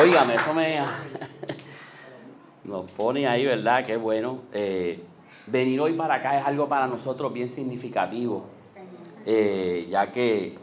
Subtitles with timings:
[0.00, 0.78] Óigame, eso me
[2.62, 3.84] nos pone ahí, ¿verdad?
[3.84, 4.42] Qué bueno.
[4.52, 5.02] Eh,
[5.48, 8.46] venir hoy para acá es algo para nosotros bien significativo,
[9.26, 10.56] eh, ya que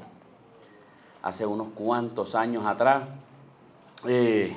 [1.21, 3.09] hace unos cuantos años atrás
[4.07, 4.55] eh,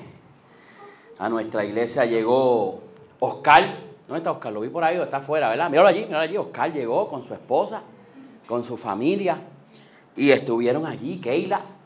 [1.19, 2.79] a nuestra iglesia llegó
[3.19, 3.65] Oscar.
[4.07, 4.53] ¿Dónde está Oscar?
[4.53, 5.69] Lo vi por ahí, está afuera, ¿verdad?
[5.71, 6.37] Míralo allí, míralo allí.
[6.37, 7.83] Oscar llegó con su esposa,
[8.47, 9.39] con su familia,
[10.15, 11.78] y estuvieron allí, Keila.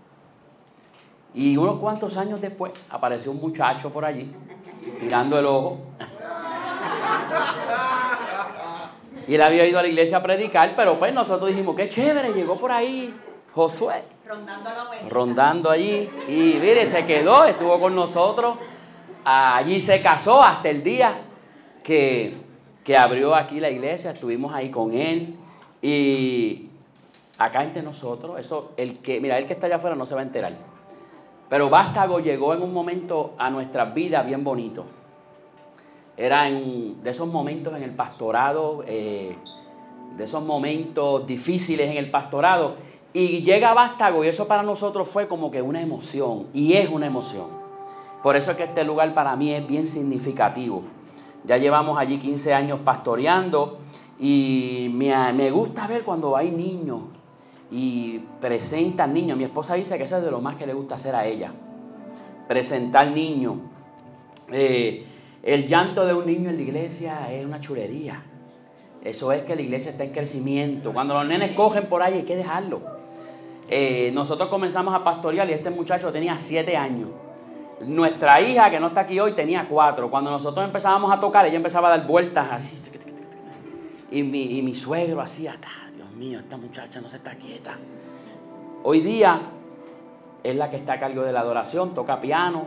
[1.34, 4.30] Y unos cuantos años después apareció un muchacho por allí,
[5.00, 5.78] tirando el ojo.
[9.26, 12.32] Y él había ido a la iglesia a predicar, pero pues nosotros dijimos, qué chévere,
[12.32, 13.14] llegó por ahí
[13.54, 14.02] Josué.
[14.26, 14.70] Rondando,
[15.10, 16.08] rondando allí.
[16.28, 18.56] Y mire, se quedó, estuvo con nosotros.
[19.24, 21.14] Allí se casó hasta el día
[21.84, 22.36] que,
[22.82, 24.12] que abrió aquí la iglesia.
[24.12, 25.36] Estuvimos ahí con él.
[25.82, 26.70] Y
[27.38, 30.20] acá entre nosotros, eso, el que, mira, el que está allá afuera no se va
[30.20, 30.71] a enterar.
[31.52, 34.86] Pero Vástago llegó en un momento a nuestras vidas bien bonito.
[36.16, 39.36] Era en, de esos momentos en el pastorado, eh,
[40.16, 42.76] de esos momentos difíciles en el pastorado.
[43.12, 46.46] Y llega Vástago y eso para nosotros fue como que una emoción.
[46.54, 47.48] Y es una emoción.
[48.22, 50.84] Por eso es que este lugar para mí es bien significativo.
[51.44, 53.76] Ya llevamos allí 15 años pastoreando
[54.18, 57.00] y me, me gusta ver cuando hay niños
[57.72, 59.38] y presentan niños.
[59.38, 61.50] Mi esposa dice que eso es de lo más que le gusta hacer a ella.
[62.46, 63.54] Presentar niños.
[64.52, 65.06] Eh,
[65.42, 68.22] el llanto de un niño en la iglesia es una chulería.
[69.02, 70.92] Eso es que la iglesia está en crecimiento.
[70.92, 72.82] Cuando los nenes cogen por ahí hay que dejarlo.
[73.70, 77.08] Eh, nosotros comenzamos a pastorear y este muchacho tenía siete años.
[77.80, 80.10] Nuestra hija, que no está aquí hoy, tenía cuatro.
[80.10, 82.46] Cuando nosotros empezábamos a tocar, ella empezaba a dar vueltas.
[84.10, 85.81] Y mi, y mi suegro hacía, Dios
[86.22, 87.76] mío, esta muchacha no se está quieta.
[88.84, 89.40] Hoy día
[90.44, 92.66] es la que está a cargo de la adoración, toca piano,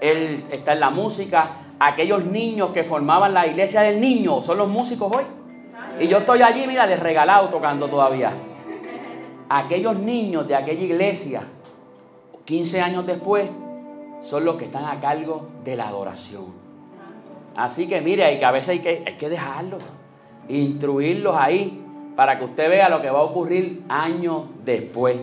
[0.00, 4.68] él está en la música aquellos niños que formaban la iglesia del niño son los
[4.68, 5.24] músicos hoy.
[6.00, 8.32] Y yo estoy allí, mira, de regalado tocando todavía.
[9.48, 11.42] Aquellos niños de aquella iglesia,
[12.44, 13.48] 15 años después,
[14.22, 16.46] son los que están a cargo de la adoración.
[17.54, 19.82] Así que mire, hay que a veces hay que, hay que dejarlos,
[20.48, 21.85] instruirlos ahí,
[22.16, 25.18] para que usted vea lo que va a ocurrir años después.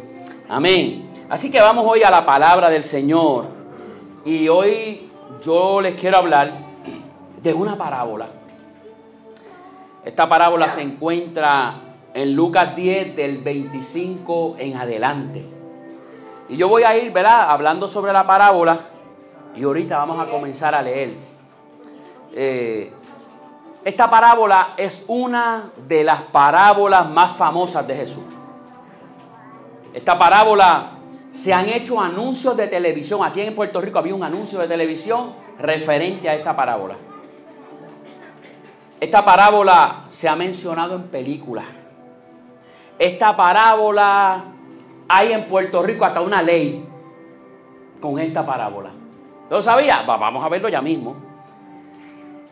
[0.47, 1.09] Amén.
[1.27, 3.47] Así que vamos hoy a la palabra del Señor.
[4.23, 5.09] Y hoy
[5.43, 6.53] yo les quiero hablar
[7.41, 8.27] de una parábola.
[10.05, 11.75] Esta parábola se encuentra
[12.13, 15.43] en Lucas 10 del 25 en adelante.
[16.49, 17.49] Y yo voy a ir, ¿verdad?
[17.49, 18.81] Hablando sobre la parábola
[19.55, 21.13] y ahorita vamos a comenzar a leer.
[22.35, 22.91] Eh,
[23.85, 28.23] esta parábola es una de las parábolas más famosas de Jesús.
[29.93, 30.91] Esta parábola
[31.33, 33.23] se han hecho anuncios de televisión.
[33.23, 36.95] Aquí en Puerto Rico había un anuncio de televisión referente a esta parábola.
[38.99, 41.65] Esta parábola se ha mencionado en películas.
[42.97, 44.45] Esta parábola
[45.09, 46.87] hay en Puerto Rico hasta una ley
[47.99, 48.91] con esta parábola.
[49.49, 50.03] ¿Lo sabía?
[50.07, 51.32] Vamos a verlo ya mismo.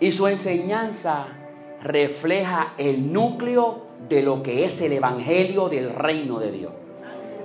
[0.02, 1.28] Y su enseñanza
[1.84, 6.72] refleja el núcleo de lo que es el Evangelio del reino de Dios.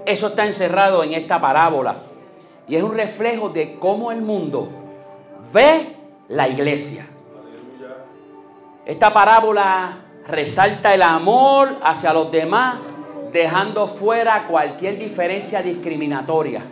[0.07, 1.97] Eso está encerrado en esta parábola.
[2.67, 4.69] Y es un reflejo de cómo el mundo
[5.53, 5.83] ve
[6.29, 7.07] la iglesia.
[8.87, 12.79] Esta parábola resalta el amor hacia los demás,
[13.33, 16.63] dejando fuera cualquier diferencia discriminatoria.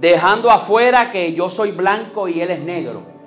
[0.00, 3.17] Dejando afuera que yo soy blanco y él es negro.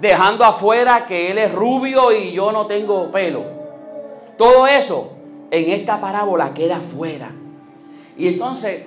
[0.00, 3.44] Dejando afuera que él es rubio y yo no tengo pelo.
[4.36, 5.12] Todo eso
[5.50, 7.30] en esta parábola queda fuera.
[8.16, 8.84] Y entonces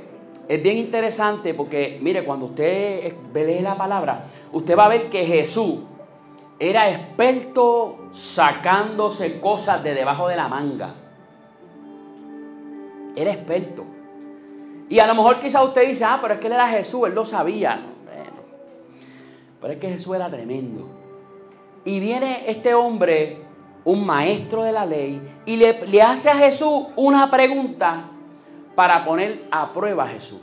[0.47, 5.25] es bien interesante porque, mire, cuando usted lee la palabra, usted va a ver que
[5.25, 5.79] Jesús
[6.59, 10.93] era experto sacándose cosas de debajo de la manga.
[13.15, 13.85] Era experto.
[14.89, 17.13] Y a lo mejor quizá usted dice, ah, pero es que él era Jesús, él
[17.13, 17.79] lo sabía.
[19.61, 20.98] pero es que Jesús era tremendo.
[21.89, 23.39] Y viene este hombre,
[23.83, 28.11] un maestro de la ley, y le, hace a Jesús una pregunta
[28.75, 30.39] para poner a prueba a Jesús.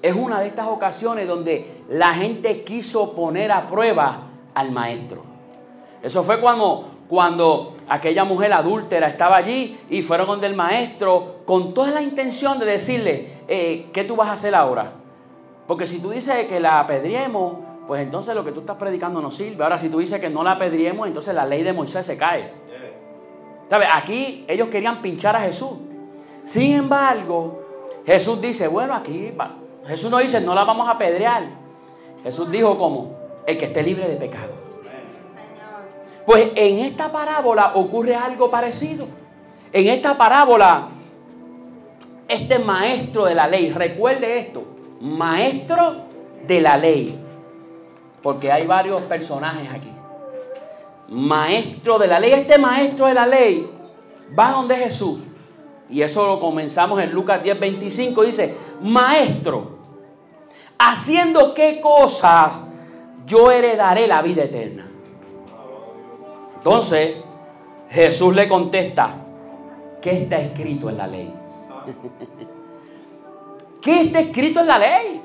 [0.00, 5.24] Es una de estas ocasiones donde la gente quiso poner a prueba al maestro.
[6.00, 11.74] Eso fue cuando, cuando aquella mujer adúltera estaba allí y fueron donde el maestro con
[11.74, 14.92] toda la intención de decirle, eh, ¿qué tú vas a hacer ahora?
[15.66, 19.30] Porque si tú dices que la apedriemos, pues entonces lo que tú estás predicando no
[19.30, 19.64] sirve.
[19.64, 22.52] Ahora si tú dices que no la apedriemos, entonces la ley de Moisés se cae.
[23.70, 23.88] ¿Sabes?
[23.90, 25.70] Aquí ellos querían pinchar a Jesús.
[26.44, 27.62] Sin embargo,
[28.04, 29.56] Jesús dice, bueno, aquí va.
[29.86, 31.44] Jesús no dice, no la vamos a apedrear.
[32.22, 34.52] Jesús dijo como, el que esté libre de pecado.
[36.26, 39.06] Pues en esta parábola ocurre algo parecido.
[39.72, 40.88] En esta parábola,
[42.28, 44.64] este maestro de la ley, recuerde esto,
[45.00, 46.02] maestro
[46.46, 47.18] de la ley,
[48.22, 49.90] porque hay varios personajes aquí.
[51.08, 53.70] Maestro de la ley, este maestro de la ley
[54.38, 55.20] va donde Jesús.
[55.88, 58.22] Y eso lo comenzamos en Lucas 10, 25.
[58.22, 59.78] Dice, maestro,
[60.78, 62.70] haciendo qué cosas
[63.26, 64.86] yo heredaré la vida eterna.
[66.56, 67.16] Entonces,
[67.90, 69.14] Jesús le contesta,
[70.02, 71.32] ¿qué está escrito en la ley?
[73.82, 75.22] ¿Qué está escrito en la ley?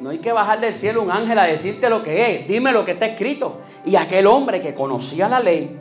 [0.00, 2.48] No hay que bajar del cielo un ángel a decirte lo que es.
[2.48, 3.58] Dime lo que está escrito.
[3.84, 5.78] Y aquel hombre que conocía la ley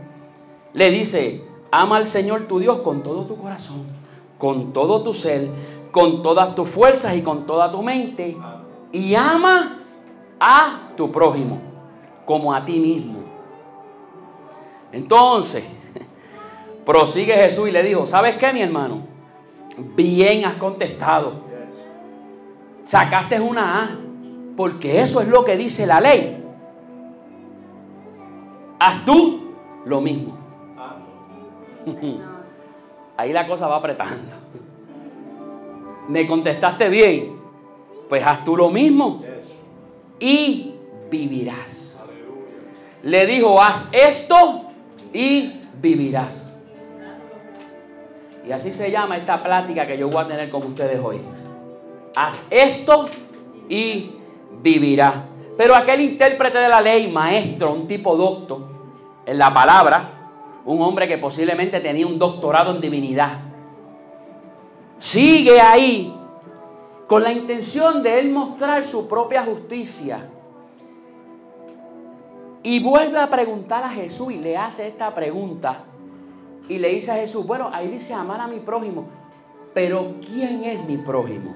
[0.73, 3.85] le dice, ama al Señor tu Dios con todo tu corazón,
[4.37, 5.47] con todo tu ser,
[5.91, 8.37] con todas tus fuerzas y con toda tu mente.
[8.91, 9.79] Y ama
[10.39, 11.59] a tu prójimo
[12.25, 13.19] como a ti mismo.
[14.91, 15.65] Entonces,
[16.85, 19.01] prosigue Jesús y le dijo, ¿sabes qué, mi hermano?
[19.77, 21.33] Bien has contestado.
[22.85, 23.89] Sacaste una A,
[24.55, 26.43] porque eso es lo que dice la ley.
[28.79, 29.51] Haz tú
[29.85, 30.37] lo mismo.
[33.17, 34.33] Ahí la cosa va apretando.
[36.07, 37.35] Me contestaste bien.
[38.09, 39.23] Pues haz tú lo mismo
[40.19, 40.75] y
[41.09, 42.03] vivirás.
[43.03, 44.61] Le dijo, haz esto
[45.13, 46.51] y vivirás.
[48.45, 51.19] Y así se llama esta plática que yo voy a tener con ustedes hoy.
[52.15, 53.05] Haz esto
[53.67, 54.11] y
[54.61, 55.15] vivirás.
[55.57, 58.69] Pero aquel intérprete de la ley, maestro, un tipo docto
[59.25, 60.09] en la palabra,
[60.65, 63.39] un hombre que posiblemente tenía un doctorado en divinidad,
[64.99, 66.13] sigue ahí
[67.07, 70.29] con la intención de él mostrar su propia justicia.
[72.63, 75.83] Y vuelve a preguntar a Jesús y le hace esta pregunta.
[76.67, 79.05] Y le dice a Jesús, bueno, ahí dice amar a mi prójimo.
[79.75, 81.53] Pero ¿quién es mi prójimo?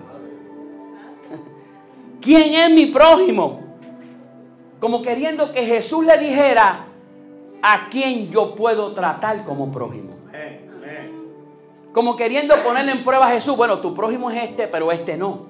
[2.21, 3.61] ¿Quién es mi prójimo?
[4.79, 6.85] Como queriendo que Jesús le dijera
[7.61, 10.15] a quién yo puedo tratar como prójimo.
[11.93, 15.47] Como queriendo ponerle en prueba a Jesús, bueno, tu prójimo es este, pero este no.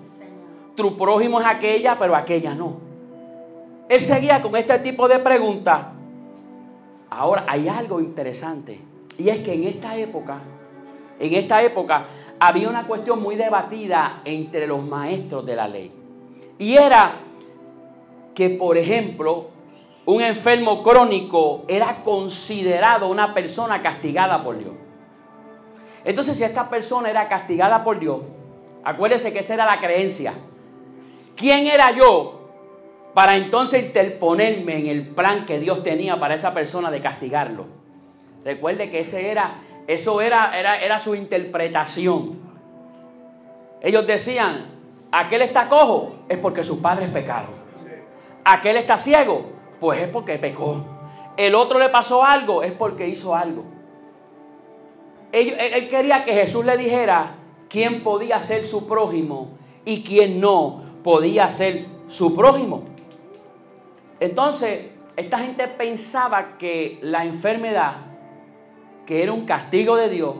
[0.76, 2.78] Tu prójimo es aquella, pero aquella no.
[3.90, 5.88] Él seguía con este tipo de preguntas.
[7.10, 8.80] Ahora, hay algo interesante.
[9.18, 10.40] Y es que en esta época,
[11.20, 12.06] en esta época,
[12.40, 15.99] había una cuestión muy debatida entre los maestros de la ley.
[16.60, 17.14] Y era
[18.36, 19.48] que, por ejemplo,
[20.06, 24.74] un enfermo crónico era considerado una persona castigada por Dios.
[26.04, 28.22] Entonces, si esta persona era castigada por Dios,
[28.84, 30.34] acuérdese que esa era la creencia.
[31.36, 32.50] ¿Quién era yo
[33.14, 37.68] para entonces interponerme en el plan que Dios tenía para esa persona de castigarlo?
[38.44, 42.40] Recuerde que ese era, eso era, era, era su interpretación.
[43.82, 44.79] Ellos decían,
[45.12, 47.52] aquel está cojo, es porque sus padres pecaron.
[48.44, 50.84] Aquel está ciego, pues es porque pecó.
[51.38, 53.80] El otro le pasó algo, es porque hizo algo
[55.32, 57.36] él, quería que Jesús le dijera
[57.70, 62.84] quién podía ser su prójimo y quién no podía ser su prójimo.
[64.20, 67.98] Entonces, esta gente pensaba que la enfermedad,
[69.06, 70.36] que era un castigo de Dios,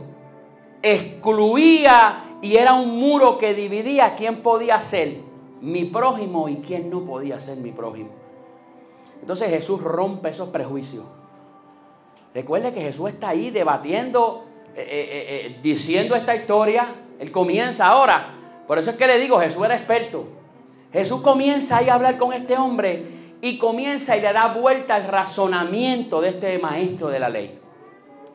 [0.82, 5.18] excluía y era un muro que dividía quién podía ser
[5.62, 8.10] mi prójimo y quién no podía ser mi prójimo.
[9.22, 11.06] Entonces Jesús rompe esos prejuicios.
[12.34, 16.88] Recuerde que Jesús está ahí debatiendo eh, eh, eh, diciendo esta historia,
[17.20, 18.36] él comienza ahora.
[18.68, 20.28] Por eso es que le digo, Jesús era experto.
[20.94, 23.06] Jesús comienza ahí a hablar con este hombre
[23.42, 27.60] y comienza y le da vuelta al razonamiento de este maestro de la ley.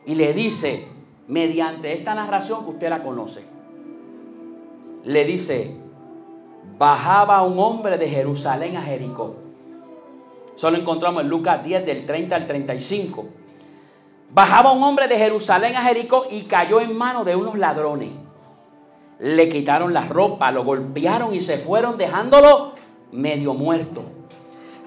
[0.05, 0.87] Y le dice,
[1.27, 3.54] mediante esta narración que usted la conoce,
[5.05, 5.75] le dice,
[6.77, 9.35] bajaba un hombre de Jerusalén a Jericó.
[10.55, 13.25] Solo encontramos en Lucas 10 del 30 al 35.
[14.31, 18.09] Bajaba un hombre de Jerusalén a Jericó y cayó en manos de unos ladrones.
[19.19, 22.73] Le quitaron la ropa, lo golpearon y se fueron dejándolo
[23.11, 24.03] medio muerto.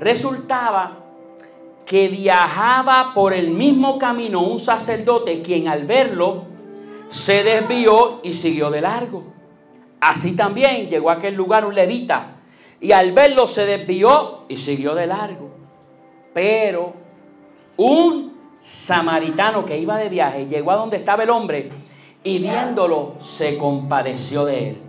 [0.00, 0.98] Resultaba
[1.86, 6.44] que viajaba por el mismo camino un sacerdote quien al verlo
[7.08, 9.37] se desvió y siguió de largo.
[10.00, 12.36] Así también llegó a aquel lugar un levita
[12.80, 15.50] y al verlo se desvió y siguió de largo.
[16.32, 16.92] Pero
[17.76, 21.70] un samaritano que iba de viaje llegó a donde estaba el hombre
[22.22, 24.82] y viéndolo se compadeció de él.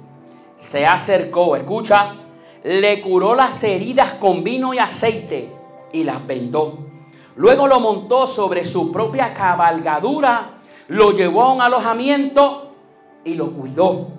[0.57, 2.15] Se acercó, escucha,
[2.63, 5.51] le curó las heridas con vino y aceite
[5.93, 6.77] y las vendó.
[7.35, 12.73] Luego lo montó sobre su propia cabalgadura, lo llevó a un alojamiento
[13.23, 14.18] y lo cuidó.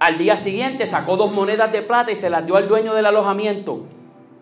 [0.00, 3.04] Al día siguiente sacó dos monedas de plata y se las dio al dueño del
[3.04, 3.84] alojamiento.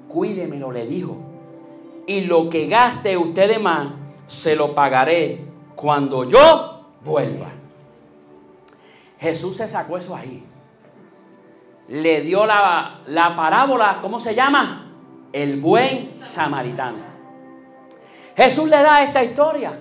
[0.08, 1.16] Cuídemelo, le dijo.
[2.06, 3.88] Y lo que gaste usted de más,
[4.28, 7.48] se lo pagaré cuando yo vuelva.
[9.18, 10.44] Jesús se sacó eso ahí.
[11.88, 14.92] Le dio la, la parábola, ¿cómo se llama?
[15.32, 16.98] El buen samaritano.
[18.36, 19.72] Jesús le da esta historia.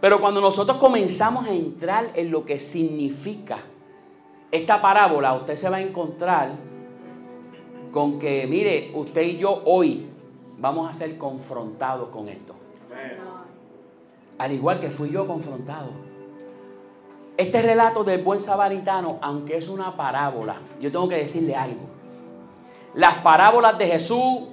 [0.00, 3.58] Pero cuando nosotros comenzamos a entrar en lo que significa
[4.50, 6.50] esta parábola, usted se va a encontrar
[7.92, 10.06] con que, mire, usted y yo hoy
[10.58, 12.54] vamos a ser confrontados con esto.
[14.38, 15.90] Al igual que fui yo confrontado.
[17.36, 21.82] Este relato del buen samaritano, aunque es una parábola, yo tengo que decirle algo.
[22.94, 24.44] Las parábolas de Jesús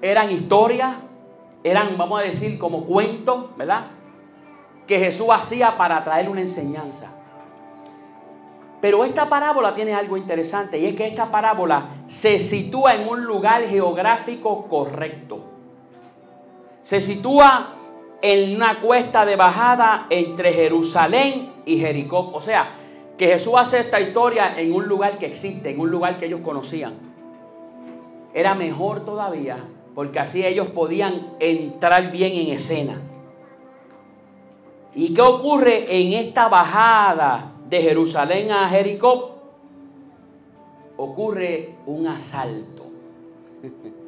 [0.00, 0.96] eran historias,
[1.64, 3.86] eran, vamos a decir, como cuentos, ¿verdad?
[4.86, 7.17] Que Jesús hacía para traer una enseñanza.
[8.80, 13.24] Pero esta parábola tiene algo interesante y es que esta parábola se sitúa en un
[13.24, 15.40] lugar geográfico correcto.
[16.82, 17.74] Se sitúa
[18.22, 22.30] en una cuesta de bajada entre Jerusalén y Jericó.
[22.32, 22.70] O sea,
[23.16, 26.40] que Jesús hace esta historia en un lugar que existe, en un lugar que ellos
[26.42, 26.94] conocían.
[28.32, 29.58] Era mejor todavía
[29.98, 33.00] porque así ellos podían entrar bien en escena.
[34.94, 39.36] ¿Y qué ocurre en esta bajada de Jerusalén a Jericó?
[40.96, 42.86] Ocurre un asalto.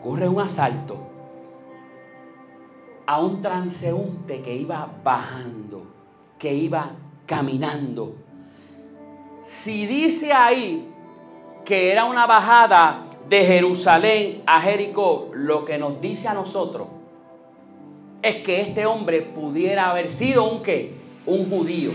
[0.00, 0.96] ocurre un asalto
[3.06, 5.82] a un transeúnte que iba bajando,
[6.38, 6.90] que iba
[7.26, 8.14] caminando.
[9.42, 10.88] Si dice ahí
[11.64, 16.88] que era una bajada de Jerusalén a Jericó, lo que nos dice a nosotros
[18.20, 20.97] es que este hombre pudiera haber sido un qué?
[21.28, 21.92] Un judío.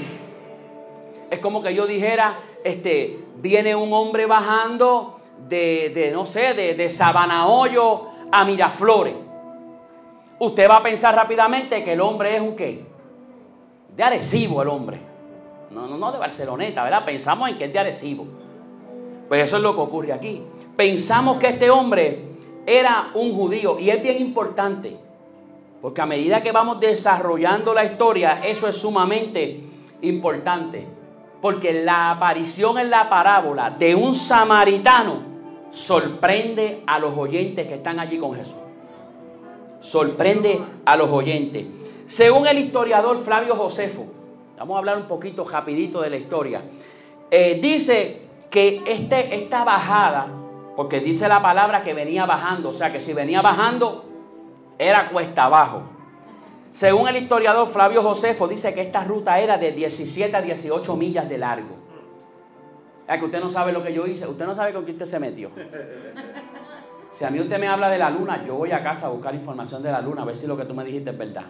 [1.29, 6.75] Es como que yo dijera, este, viene un hombre bajando de, de no sé, de,
[6.75, 9.23] de Sabanahoyo a Miraflores
[10.45, 12.85] usted va a pensar rápidamente que el hombre es un qué?
[13.95, 14.99] De Arecibo el hombre.
[15.71, 17.05] No, no, no de Barceloneta, ¿verdad?
[17.05, 18.25] Pensamos en que es de Arecibo.
[19.27, 20.43] Pues eso es lo que ocurre aquí.
[20.75, 22.25] Pensamos que este hombre
[22.65, 24.97] era un judío y es bien importante.
[25.83, 29.61] Porque a medida que vamos desarrollando la historia, eso es sumamente
[30.01, 30.87] importante.
[31.39, 35.21] Porque la aparición en la parábola de un samaritano
[35.69, 38.55] sorprende a los oyentes que están allí con Jesús
[39.83, 41.65] sorprende a los oyentes.
[42.07, 44.07] Según el historiador Flavio Josefo,
[44.57, 46.61] vamos a hablar un poquito rapidito de la historia,
[47.29, 50.27] eh, dice que este, esta bajada,
[50.75, 54.05] porque dice la palabra que venía bajando, o sea que si venía bajando
[54.83, 55.83] era cuesta abajo.
[56.73, 61.29] Según el historiador Flavio Josefo, dice que esta ruta era de 17 a 18 millas
[61.29, 61.75] de largo.
[63.07, 65.05] Es que usted no sabe lo que yo hice, usted no sabe con quién usted
[65.05, 65.51] se metió.
[67.11, 69.35] Si a mí usted me habla de la luna, yo voy a casa a buscar
[69.35, 71.45] información de la luna, a ver si lo que tú me dijiste es verdad.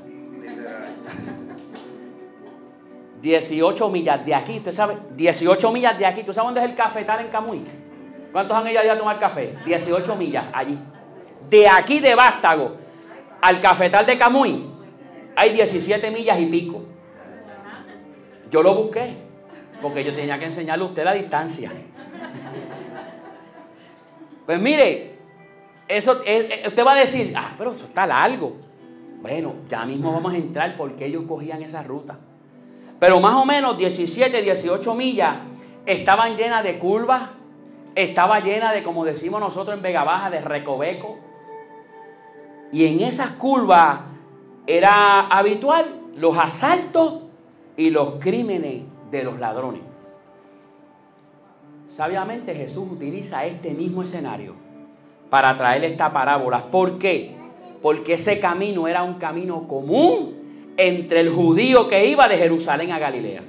[3.21, 6.23] 18 millas de aquí, usted sabe, 18 millas de aquí.
[6.23, 7.65] ¿Tú sabes dónde es el cafetal en Camuy?
[8.33, 9.55] ¿Cuántos han ido a tomar café?
[9.63, 10.77] 18 millas allí.
[11.49, 12.82] De aquí de Vástago
[13.43, 14.63] al cafetal de Camuy
[15.35, 16.81] hay 17 millas y pico.
[18.49, 19.17] Yo lo busqué
[19.81, 21.69] porque yo tenía que enseñarle a usted la distancia.
[24.45, 25.17] Pues mire,
[25.89, 28.55] eso, eh, eh, usted va a decir, ah, pero eso está largo.
[29.21, 32.17] Bueno, ya mismo vamos a entrar porque ellos cogían esa ruta.
[32.97, 35.35] Pero más o menos 17, 18 millas
[35.85, 37.23] estaban llenas de curvas,
[37.93, 41.32] estaba llena de, como decimos nosotros en Vega Baja, de recoveco.
[42.71, 43.99] Y en esas curvas
[44.65, 47.21] era habitual los asaltos
[47.75, 49.81] y los crímenes de los ladrones.
[51.89, 54.55] Sabiamente Jesús utiliza este mismo escenario
[55.29, 56.63] para traer esta parábola.
[56.71, 57.35] ¿Por qué?
[57.81, 62.99] Porque ese camino era un camino común entre el judío que iba de Jerusalén a
[62.99, 63.43] Galilea.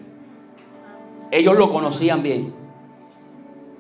[1.30, 2.52] Ellos lo conocían bien.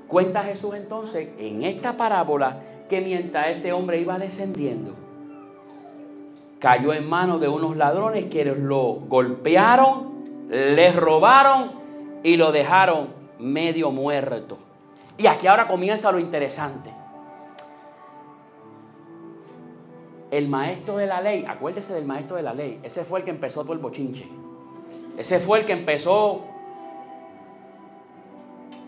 [0.08, 4.94] Cuenta Jesús entonces en esta parábola que mientras este hombre iba descendiendo,
[6.58, 11.72] cayó en manos de unos ladrones que lo golpearon, le robaron
[12.22, 13.08] y lo dejaron
[13.38, 14.58] medio muerto.
[15.18, 16.90] Y aquí ahora comienza lo interesante.
[20.36, 23.30] el maestro de la ley, acuérdese del maestro de la ley, ese fue el que
[23.30, 24.26] empezó todo el bochinche.
[25.16, 26.42] Ese fue el que empezó.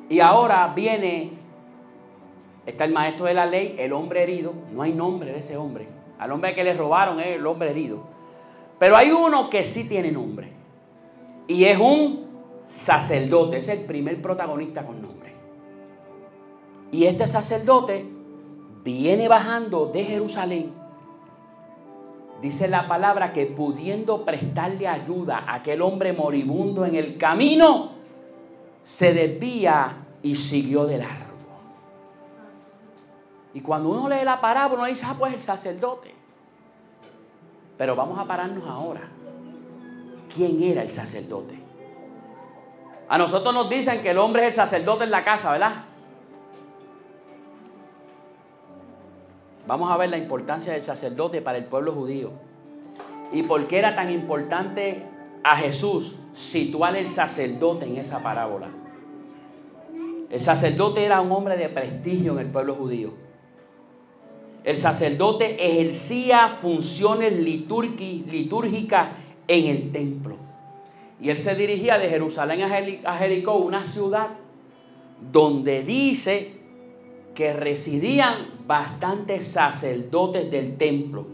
[0.08, 1.38] Y ahora viene
[2.66, 5.86] está el maestro de la ley, el hombre herido, no hay nombre de ese hombre.
[6.18, 8.00] Al hombre que le robaron es el hombre herido.
[8.78, 10.52] Pero hay uno que sí tiene nombre.
[11.46, 12.26] Y es un
[12.68, 15.32] sacerdote, es el primer protagonista con nombre.
[16.92, 18.06] Y este sacerdote
[18.84, 20.72] viene bajando de Jerusalén.
[22.42, 27.92] Dice la palabra que pudiendo prestarle ayuda a aquel hombre moribundo en el camino,
[28.84, 31.25] se desvía y siguió de.
[33.56, 36.14] Y cuando uno lee la parábola, uno dice, ah, pues el sacerdote.
[37.78, 39.00] Pero vamos a pararnos ahora.
[40.34, 41.58] ¿Quién era el sacerdote?
[43.08, 45.72] A nosotros nos dicen que el hombre es el sacerdote en la casa, ¿verdad?
[49.66, 52.32] Vamos a ver la importancia del sacerdote para el pueblo judío.
[53.32, 55.02] Y por qué era tan importante
[55.42, 58.68] a Jesús situar el sacerdote en esa parábola.
[60.28, 63.24] El sacerdote era un hombre de prestigio en el pueblo judío.
[64.66, 69.10] El sacerdote ejercía funciones litúrgicas
[69.46, 70.36] en el templo.
[71.20, 74.30] Y él se dirigía de Jerusalén a Jericó, una ciudad
[75.32, 76.56] donde dice
[77.36, 78.34] que residían
[78.66, 81.28] bastantes sacerdotes del templo.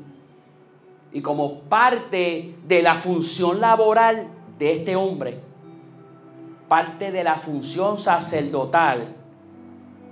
[1.11, 4.27] Y como parte de la función laboral
[4.59, 5.41] de este hombre,
[6.69, 9.17] parte de la función sacerdotal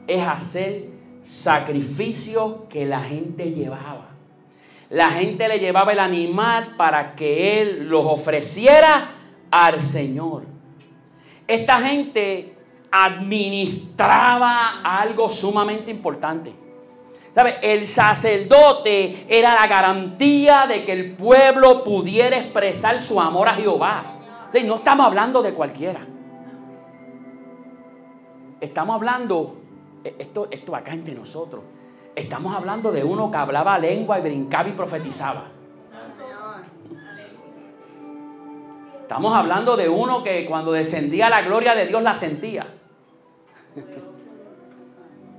[0.07, 4.09] es hacer sacrificios que la gente llevaba.
[4.91, 9.11] La gente le llevaba el animal para que él los ofreciera
[9.51, 10.45] al Señor.
[11.47, 12.57] Esta gente
[12.91, 16.53] administraba algo sumamente importante.
[17.63, 24.05] El sacerdote era la garantía de que el pueblo pudiera expresar su amor a Jehová.
[24.65, 26.07] no estamos hablando de cualquiera.
[28.61, 29.60] Estamos hablando,
[30.05, 31.63] esto, esto acá entre nosotros,
[32.15, 35.45] estamos hablando de uno que hablaba lengua y brincaba y profetizaba.
[39.03, 42.67] Estamos hablando de uno que cuando descendía la gloria de Dios la sentía.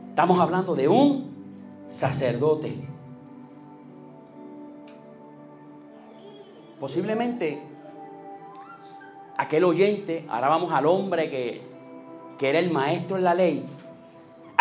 [0.09, 2.85] Estamos hablando de un sacerdote.
[6.81, 7.61] Posiblemente
[9.37, 11.61] aquel oyente, ahora vamos al hombre que,
[12.37, 13.69] que era el maestro en la ley,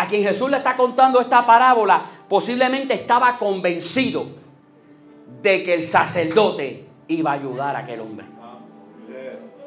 [0.01, 4.25] a quien Jesús le está contando esta parábola, posiblemente estaba convencido
[5.43, 8.25] de que el sacerdote iba a ayudar a aquel hombre.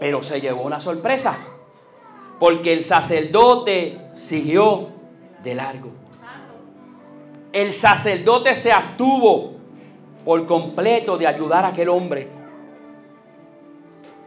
[0.01, 1.38] Pero se llevó una sorpresa,
[2.40, 4.88] porque el sacerdote siguió
[5.44, 5.90] de largo.
[7.53, 9.53] El sacerdote se abstuvo
[10.25, 12.29] por completo de ayudar a aquel hombre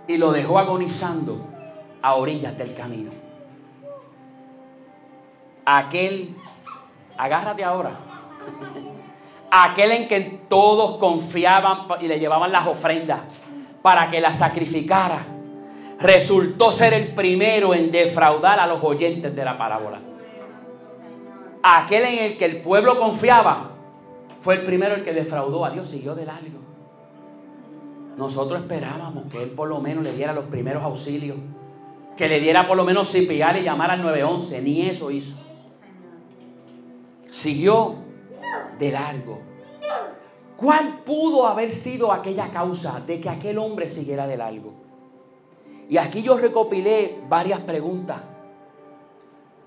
[0.08, 1.38] y lo dejó agonizando
[2.02, 3.27] a orillas del camino.
[5.70, 6.34] Aquel,
[7.18, 7.92] agárrate ahora,
[9.52, 13.20] aquel en que todos confiaban y le llevaban las ofrendas
[13.82, 15.26] para que las sacrificara
[16.00, 20.00] resultó ser el primero en defraudar a los oyentes de la parábola.
[21.62, 23.72] Aquel en el que el pueblo confiaba
[24.40, 26.60] fue el primero el que defraudó a Dios, siguió de largo.
[28.16, 31.38] Nosotros esperábamos que Él por lo menos le diera los primeros auxilios,
[32.16, 35.47] que le diera por lo menos cipiar y llamar al 911, ni eso hizo.
[37.38, 37.94] Siguió
[38.80, 39.38] de largo.
[40.58, 44.74] ¿Cuál pudo haber sido aquella causa de que aquel hombre siguiera de largo?
[45.88, 48.24] Y aquí yo recopilé varias preguntas.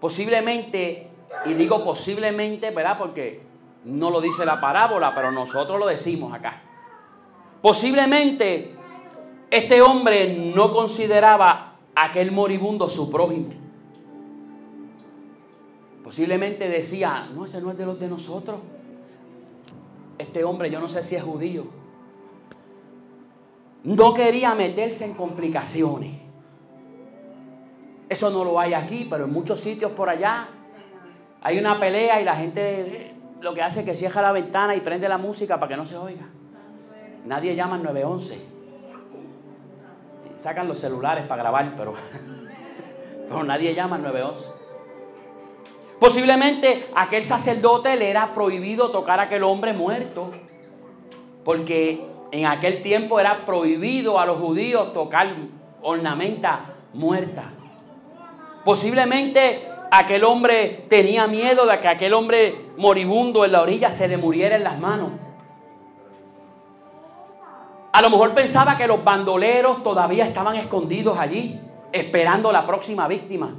[0.01, 1.11] Posiblemente,
[1.47, 2.99] y digo posiblemente, ¿verdad?
[2.99, 3.41] Porque
[3.85, 6.63] no lo dice la parábola, pero nosotros lo decimos acá.
[7.63, 8.75] Posiblemente
[9.49, 13.60] este hombre no consideraba aquel moribundo su prójimo.
[16.11, 18.57] Posiblemente decía, no, ese no es de los de nosotros.
[20.19, 21.81] Este hombre yo no sé si es judío
[23.85, 26.13] no quería meterse en complicaciones.
[28.09, 30.49] Eso no lo hay aquí, pero en muchos sitios por allá
[31.43, 34.81] hay una pelea y la gente lo que hace es que cierra la ventana y
[34.81, 36.27] prende la música para que no se oiga.
[37.25, 38.49] Nadie llama al 911.
[40.39, 41.95] Sacan los celulares para grabar, pero,
[43.29, 44.60] pero nadie llama al 911.
[46.01, 50.31] Posiblemente aquel sacerdote le era prohibido tocar a aquel hombre muerto,
[51.45, 55.37] porque en aquel tiempo era prohibido a los judíos tocar
[55.83, 57.53] ornamenta muerta.
[58.65, 64.17] Posiblemente aquel hombre tenía miedo de que aquel hombre moribundo en la orilla se le
[64.17, 65.11] muriera en las manos.
[67.93, 71.61] A lo mejor pensaba que los bandoleros todavía estaban escondidos allí,
[71.93, 73.55] esperando la próxima víctima.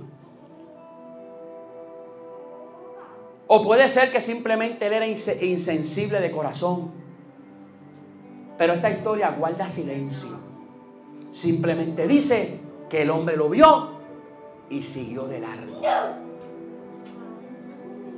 [3.54, 6.90] O puede ser que simplemente él era insensible de corazón.
[8.58, 10.30] Pero esta historia guarda silencio.
[11.34, 13.90] Simplemente dice que el hombre lo vio
[14.70, 15.82] y siguió de largo.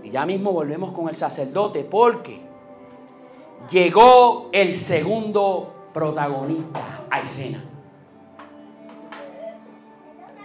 [0.04, 2.40] Y ya mismo volvemos con el sacerdote porque
[3.72, 7.64] llegó el segundo protagonista a escena.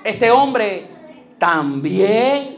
[0.03, 0.89] Este hombre
[1.39, 2.58] también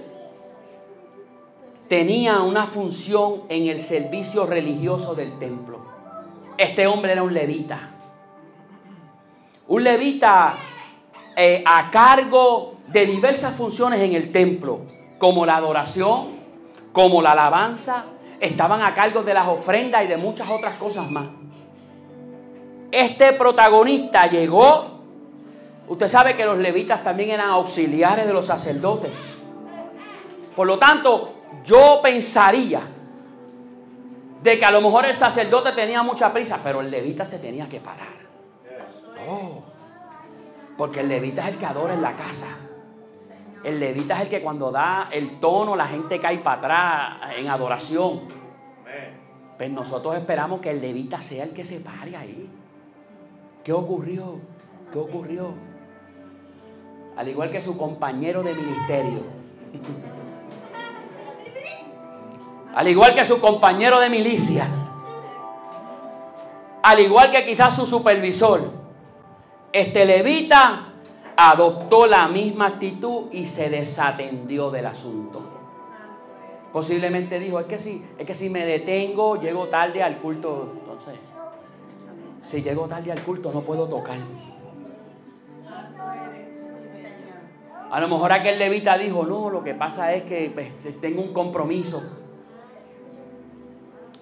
[1.90, 5.80] tenía una función en el servicio religioso del templo.
[6.56, 7.80] Este hombre era un levita.
[9.66, 10.54] Un levita
[11.34, 14.82] eh, a cargo de diversas funciones en el templo,
[15.18, 16.28] como la adoración,
[16.92, 18.04] como la alabanza,
[18.38, 21.26] estaban a cargo de las ofrendas y de muchas otras cosas más.
[22.92, 25.00] Este protagonista llegó,
[25.88, 29.10] usted sabe que los levitas también eran auxiliares de los sacerdotes.
[30.54, 32.80] Por lo tanto, yo pensaría
[34.42, 37.68] de que a lo mejor el sacerdote tenía mucha prisa, pero el levita se tenía
[37.68, 38.08] que parar.
[39.28, 39.62] Oh,
[40.76, 42.56] porque el levita es el que adora en la casa.
[43.62, 47.48] El levita es el que cuando da el tono la gente cae para atrás en
[47.48, 48.20] adoración.
[49.58, 52.48] Pues nosotros esperamos que el levita sea el que se pare ahí.
[53.62, 54.38] ¿Qué ocurrió?
[54.90, 55.52] ¿Qué ocurrió?
[57.14, 59.22] Al igual que su compañero de ministerio.
[62.74, 64.66] Al igual que su compañero de milicia.
[66.82, 68.62] Al igual que quizás su supervisor.
[69.72, 70.86] Este levita
[71.36, 75.42] adoptó la misma actitud y se desatendió del asunto.
[76.72, 80.74] Posiblemente dijo, es que si, es que si me detengo, llego tarde al culto.
[80.78, 81.14] Entonces,
[82.42, 84.18] si llego tarde al culto, no puedo tocar.
[87.90, 91.32] A lo mejor aquel levita dijo, no, lo que pasa es que pues, tengo un
[91.32, 92.19] compromiso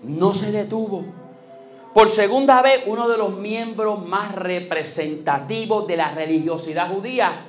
[0.03, 1.05] no se detuvo.
[1.95, 7.45] Por segunda vez, uno de los miembros más representativos de la religiosidad judía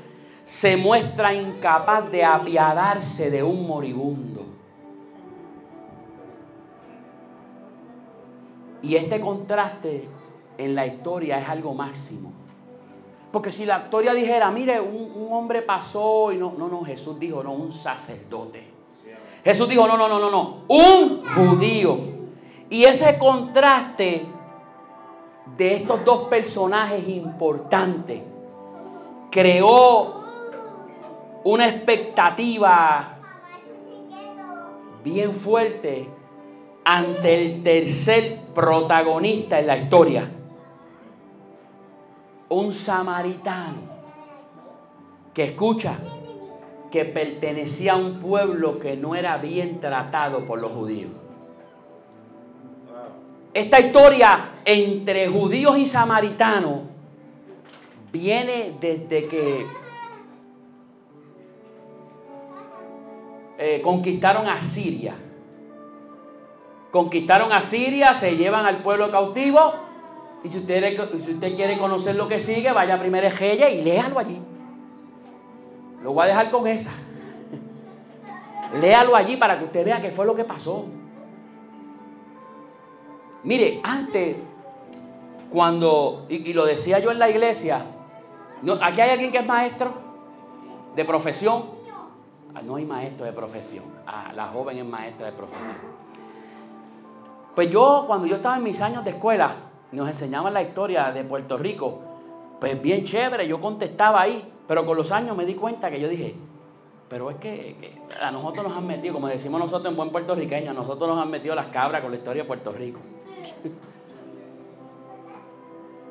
[0.45, 4.45] se muestra incapaz de apiadarse de un moribundo.
[8.81, 10.07] Y este contraste
[10.57, 12.31] en la historia es algo máximo.
[13.31, 17.19] Porque si la historia dijera, mire, un, un, hombre pasó y no, no, no, Jesús
[17.19, 18.63] dijo, no, un sacerdote.
[19.43, 22.08] Jesús dijo, no, no, no, no, no, un judío.
[22.69, 24.27] Y ese contraste
[25.57, 28.21] de estos dos personajes importantes
[29.31, 30.23] creó
[31.43, 33.17] una expectativa
[35.03, 36.07] bien fuerte
[36.85, 40.29] ante el tercer protagonista en la historia.
[42.49, 43.99] Un samaritano
[45.33, 45.97] que escucha
[46.91, 51.11] que pertenecía a un pueblo que no era bien tratado por los judíos.
[53.53, 56.81] Esta historia entre judíos y samaritanos
[58.11, 59.65] viene desde que
[63.57, 65.15] eh, conquistaron a Siria.
[66.91, 69.73] Conquistaron a Siria, se llevan al pueblo cautivo.
[70.43, 74.19] Y si usted, si usted quiere conocer lo que sigue, vaya a primera y léalo
[74.19, 74.39] allí.
[76.03, 76.91] Lo voy a dejar con esa.
[78.79, 80.85] Léalo allí para que usted vea qué fue lo que pasó.
[83.43, 84.37] Mire, antes,
[85.51, 87.85] cuando, y, lo decía yo en la iglesia,
[88.81, 89.93] aquí hay alguien que es maestro
[90.95, 91.63] de profesión.
[92.53, 93.85] Ah, no hay maestro de profesión.
[94.05, 95.99] Ah, la joven es maestra de profesión.
[97.55, 99.55] Pues yo, cuando yo estaba en mis años de escuela,
[99.91, 101.99] nos enseñaban la historia de Puerto Rico.
[102.59, 106.09] Pues bien chévere, yo contestaba ahí, pero con los años me di cuenta que yo
[106.09, 106.35] dije,
[107.09, 110.73] pero es que, a nosotros nos han metido, como decimos nosotros en buen puertorriqueño, a
[110.73, 112.99] nosotros nos han metido las cabras con la historia de Puerto Rico.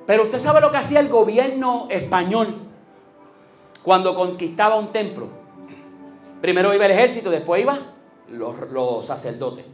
[0.06, 2.54] Pero usted sabe lo que hacía el gobierno español
[3.82, 5.26] cuando conquistaba un templo.
[6.40, 7.78] Primero iba el ejército, después iban
[8.30, 9.66] los, sacerdotes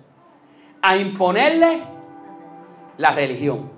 [0.82, 1.82] a imponerle
[2.98, 3.70] la religión.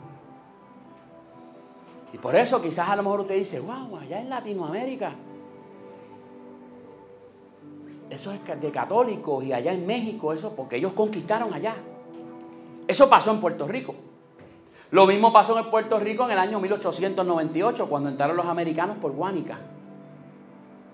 [2.12, 5.12] Y por eso quizás a lo mejor usted dice, wow, allá en Latinoamérica,
[8.08, 11.74] eso es de católicos y allá en México, eso porque ellos conquistaron allá.
[12.88, 13.94] Eso pasó en Puerto Rico.
[14.90, 19.12] Lo mismo pasó en Puerto Rico en el año 1898, cuando entraron los americanos por
[19.12, 19.58] Guánica.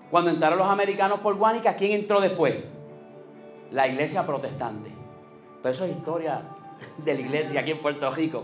[0.09, 2.55] Cuando entraron los americanos por Guánica, ¿quién entró después?
[3.71, 4.91] La iglesia protestante.
[5.61, 6.41] Pero eso es historia
[6.97, 8.43] de la iglesia aquí en Puerto Rico.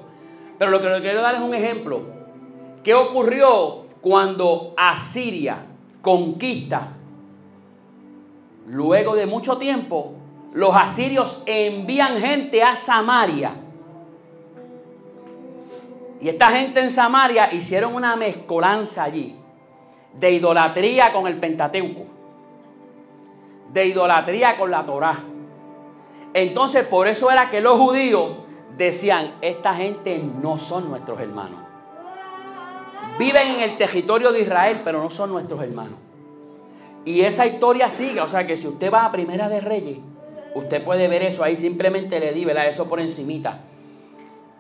[0.57, 2.01] Pero lo que les quiero dar es un ejemplo.
[2.83, 5.65] ¿Qué ocurrió cuando Asiria
[6.01, 6.93] conquista,
[8.67, 10.13] luego de mucho tiempo,
[10.53, 13.53] los asirios envían gente a Samaria.
[16.21, 19.35] Y esta gente en Samaria hicieron una mezcolanza allí
[20.13, 22.05] de idolatría con el Pentateuco,
[23.71, 25.19] de idolatría con la Torá.
[26.33, 28.31] Entonces, por eso era que los judíos
[28.77, 31.59] decían, esta gente no son nuestros hermanos.
[33.17, 35.99] Viven en el territorio de Israel, pero no son nuestros hermanos.
[37.05, 39.99] Y esa historia sigue, o sea que si usted va a Primera de Reyes,
[40.55, 42.67] usted puede ver eso ahí, simplemente le di, ¿verdad?
[42.67, 43.59] Eso por encimita.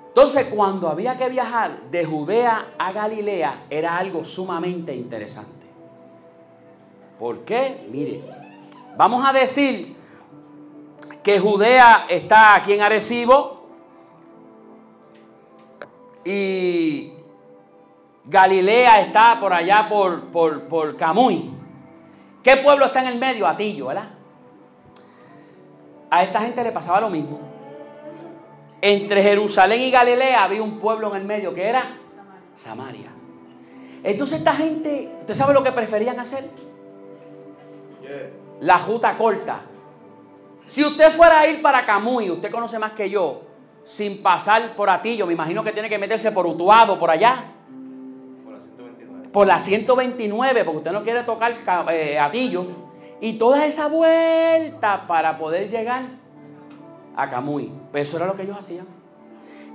[0.09, 5.67] Entonces, cuando había que viajar de Judea a Galilea, era algo sumamente interesante.
[7.19, 7.87] ¿Por qué?
[7.91, 8.23] Mire,
[8.97, 9.95] vamos a decir
[11.23, 13.67] que Judea está aquí en Arecibo
[16.25, 17.13] y
[18.25, 21.51] Galilea está por allá por, por, por Camuy.
[22.43, 23.47] ¿Qué pueblo está en el medio?
[23.47, 24.18] Atillo, ¿verdad?
[26.09, 27.39] A esta gente le pasaba lo mismo.
[28.81, 31.83] Entre Jerusalén y Galilea había un pueblo en el medio que era
[32.55, 33.11] Samaria.
[34.03, 36.49] Entonces esta gente, ¿usted sabe lo que preferían hacer?
[38.61, 39.61] La juta corta.
[40.65, 43.41] Si usted fuera a ir para Camuy, usted conoce más que yo,
[43.83, 47.43] sin pasar por Atillo, me imagino que tiene que meterse por Utuado, por allá.
[48.43, 49.29] Por la 129.
[49.31, 51.57] Por la 129, porque usted no quiere tocar
[51.91, 52.88] eh, Atillo.
[53.21, 56.03] Y toda esa vuelta para poder llegar
[57.15, 57.71] a Camuy.
[57.91, 58.87] Pues eso era lo que ellos hacían.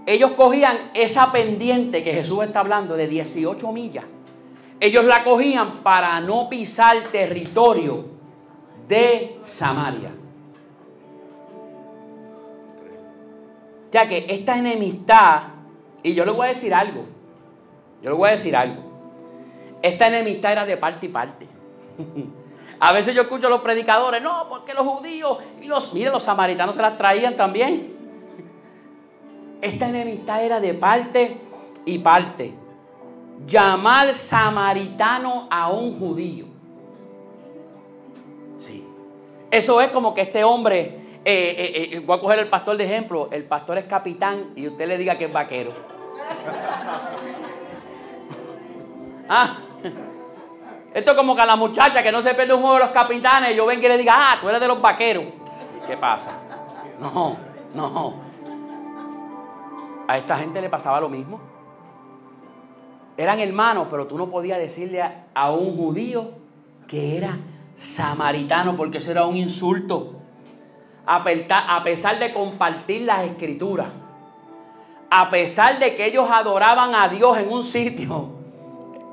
[0.06, 4.04] Ellos cogían esa pendiente que Jesús está hablando de 18 millas.
[4.80, 8.06] Ellos la cogían para no pisar territorio
[8.88, 10.12] de Samaria.
[13.92, 15.42] Ya que esta enemistad,
[16.02, 17.04] y yo le voy a decir algo,
[18.02, 18.82] yo le voy a decir algo,
[19.80, 21.46] esta enemistad era de parte y parte.
[22.80, 26.22] A veces yo escucho a los predicadores, no, porque los judíos y los, miren, los
[26.22, 27.94] samaritanos se las traían también.
[29.60, 31.40] Esta enemistad era de parte
[31.86, 32.52] y parte.
[33.46, 36.46] Llamar samaritano a un judío.
[38.58, 38.86] Sí.
[39.50, 42.84] Eso es como que este hombre, eh, eh, eh, voy a coger el pastor de
[42.84, 45.72] ejemplo, el pastor es capitán y usted le diga que es vaquero.
[49.28, 49.58] ah.
[50.94, 52.90] Esto es como que a la muchacha que no se pierde un juego de los
[52.90, 55.24] capitanes, yo venga y le diga, ah, tú eres de los vaqueros.
[55.88, 56.38] ¿Qué pasa?
[57.00, 57.36] No,
[57.74, 58.14] no.
[60.06, 61.40] A esta gente le pasaba lo mismo.
[63.16, 65.02] Eran hermanos, pero tú no podías decirle
[65.34, 66.30] a, un judío
[66.86, 67.38] que era
[67.76, 70.20] samaritano, porque eso era un insulto.
[71.06, 73.88] A, a pesar de compartir las escrituras,
[75.10, 78.43] a pesar de que ellos adoraban a Dios en un sitio,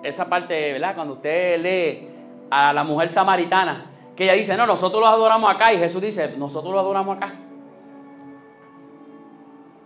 [0.03, 0.95] esa parte, ¿verdad?
[0.95, 2.09] Cuando usted lee
[2.49, 3.85] a la mujer samaritana,
[4.15, 7.33] que ella dice, no, nosotros lo adoramos acá, y Jesús dice, nosotros lo adoramos acá.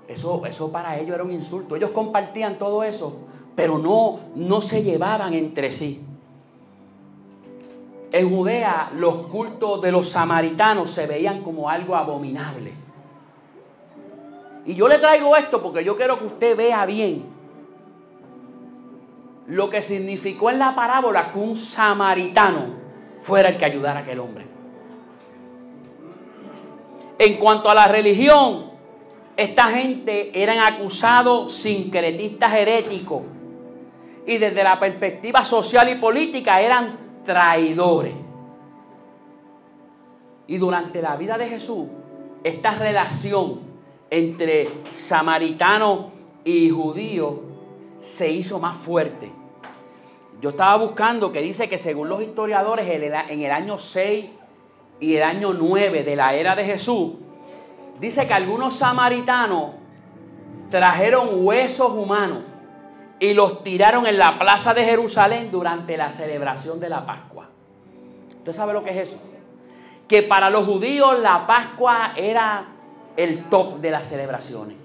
[0.08, 1.75] Eso, eso para ellos era un insulto.
[1.75, 3.21] Ellos compartían todo eso,
[3.56, 6.06] pero no, no se llevaban entre sí.
[8.12, 12.71] En Judea los cultos de los samaritanos se veían como algo abominable.
[14.65, 17.35] Y yo le traigo esto porque yo quiero que usted vea bien
[19.48, 22.76] lo que significó en la parábola que un samaritano
[23.24, 24.46] fuera el que ayudara a aquel hombre.
[27.18, 28.72] En cuanto a la religión,
[29.38, 33.24] esta gente eran acusados sincretistas heréticos
[34.26, 38.14] y desde la perspectiva social y política eran traidores.
[40.48, 41.88] Y durante la vida de Jesús,
[42.44, 43.60] esta relación
[44.10, 46.12] entre samaritano
[46.44, 47.45] y judío
[48.06, 49.32] se hizo más fuerte.
[50.41, 54.30] Yo estaba buscando que dice que según los historiadores en el año 6
[55.00, 57.13] y el año 9 de la era de Jesús,
[58.00, 59.72] dice que algunos samaritanos
[60.70, 62.44] trajeron huesos humanos
[63.20, 67.50] y los tiraron en la plaza de Jerusalén durante la celebración de la Pascua.
[68.38, 69.18] ¿Usted sabe lo que es eso?
[70.08, 72.68] Que para los judíos la Pascua era
[73.18, 74.85] el top de las celebraciones.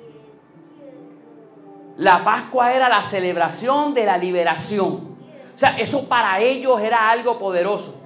[2.01, 5.19] La Pascua era la celebración de la liberación.
[5.55, 8.01] O sea, eso para ellos era algo poderoso.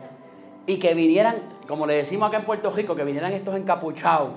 [0.67, 1.37] Y que vinieran,
[1.69, 4.31] como le decimos acá en Puerto Rico, que vinieran estos encapuchados,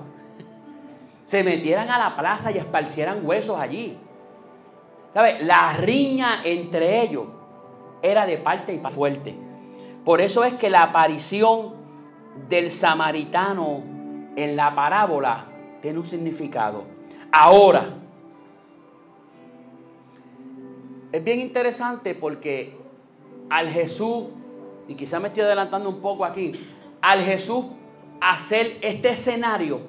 [1.26, 3.98] se metieran a la plaza y esparcieran huesos allí.
[5.12, 5.42] ¿Sabe?
[5.42, 7.26] La riña entre ellos
[8.00, 9.34] era de parte y fuerte.
[10.04, 11.74] Por eso es que la aparición
[12.48, 13.82] del samaritano
[14.36, 15.46] en la parábola
[15.82, 16.84] tiene un significado.
[17.32, 17.88] Ahora,
[21.12, 22.76] es bien interesante porque
[23.48, 24.26] al Jesús,
[24.86, 26.52] y quizá me estoy adelantando un poco aquí,
[27.00, 27.64] al Jesús
[28.20, 29.80] hacer este escenario,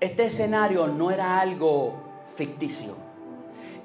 [0.00, 1.94] este escenario no era algo
[2.34, 2.96] ficticio.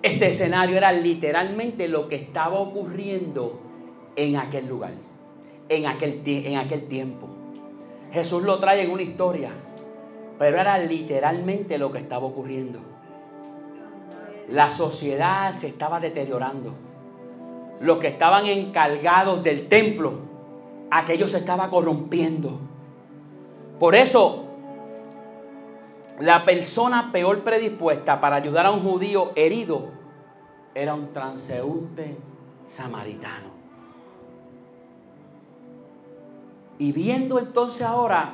[0.01, 3.61] Este escenario era literalmente lo que estaba ocurriendo
[4.15, 4.93] en aquel lugar,
[5.69, 7.27] en aquel, en aquel tiempo.
[8.11, 9.51] Jesús lo trae en una historia,
[10.37, 12.90] pero era literalmente lo que estaba ocurriendo.
[14.51, 16.73] La sociedad se estaba deteriorando.
[17.79, 20.13] Los que estaban encargados del templo,
[20.91, 22.59] aquellos se estaba corrompiendo.
[23.79, 24.43] Por eso,
[26.19, 29.89] la persona peor predispuesta para ayudar a un judío herido
[30.75, 32.17] era un transeúnte
[32.65, 33.51] samaritano.
[36.77, 38.33] Y viendo entonces ahora,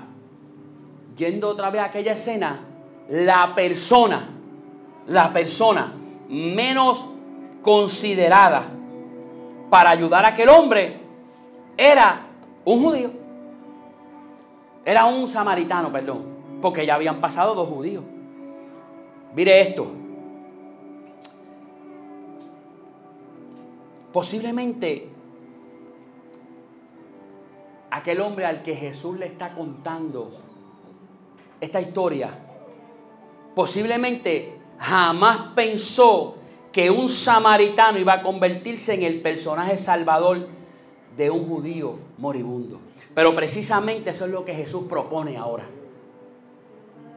[1.15, 2.62] yendo otra vez a aquella escena,
[3.08, 4.30] la persona,
[5.06, 5.93] la persona
[6.29, 7.07] menos
[7.61, 8.67] considerada
[9.69, 10.99] para ayudar a aquel hombre
[11.75, 12.21] era
[12.65, 13.11] un judío.
[14.85, 16.23] Era un samaritano, perdón,
[16.61, 18.03] porque ya habían pasado dos judíos.
[19.35, 19.87] Mire esto.
[24.13, 25.09] Posiblemente
[27.91, 30.31] aquel hombre al que Jesús le está contando
[31.59, 32.29] esta historia,
[33.55, 36.35] posiblemente jamás pensó
[36.71, 40.47] que un samaritano iba a convertirse en el personaje salvador
[41.15, 42.79] de un judío moribundo.
[43.15, 45.65] Pero precisamente eso es lo que Jesús propone ahora.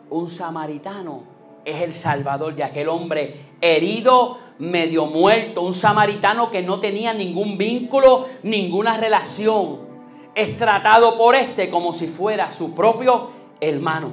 [0.09, 1.23] Un samaritano
[1.64, 7.59] es el salvador de aquel hombre herido, medio muerto, un samaritano que no tenía ningún
[7.59, 9.90] vínculo, ninguna relación
[10.35, 14.12] es tratado por este como si fuera su propio hermano.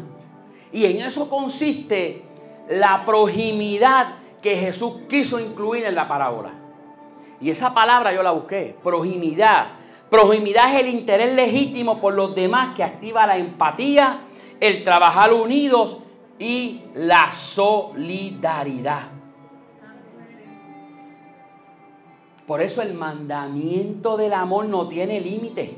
[0.73, 2.23] Y en eso consiste
[2.69, 6.51] la proximidad que Jesús quiso incluir en la parábola.
[7.39, 9.67] Y esa palabra yo la busqué, proximidad.
[10.09, 14.19] Proximidad es el interés legítimo por los demás que activa la empatía,
[14.59, 15.97] el trabajar unidos
[16.39, 19.09] y la solidaridad.
[22.47, 25.77] Por eso el mandamiento del amor no tiene límite.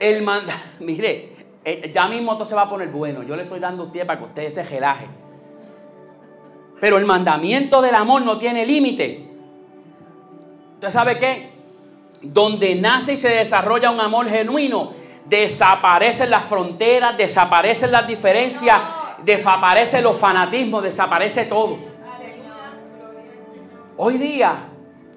[0.00, 1.32] El manda, mire,
[1.64, 3.22] eh, ya mismo esto se va a poner bueno.
[3.22, 5.06] Yo le estoy dando tiempo para que usted se relaje.
[6.80, 9.28] Pero el mandamiento del amor no tiene límite.
[10.74, 11.50] ¿Usted sabe qué?
[12.22, 14.92] Donde nace y se desarrolla un amor genuino,
[15.26, 18.80] desaparecen las fronteras, desaparecen las diferencias,
[19.24, 21.78] desaparecen los fanatismos, desaparece todo.
[23.96, 24.68] Hoy día,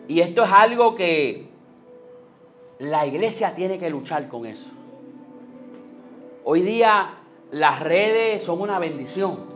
[0.07, 1.47] y esto es algo que
[2.79, 4.71] la iglesia tiene que luchar con eso.
[6.43, 7.19] Hoy día
[7.51, 9.50] las redes son una bendición,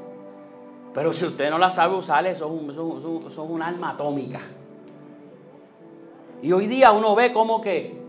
[0.96, 4.40] pero si usted no las sabe usar, son, son, un alma atómica.
[6.42, 8.02] Y hoy día uno ve como que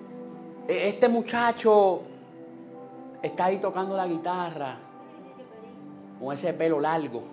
[0.68, 2.02] e, este muchacho
[3.20, 4.76] está ahí tocando la guitarra
[6.20, 7.24] con ese pelo largo.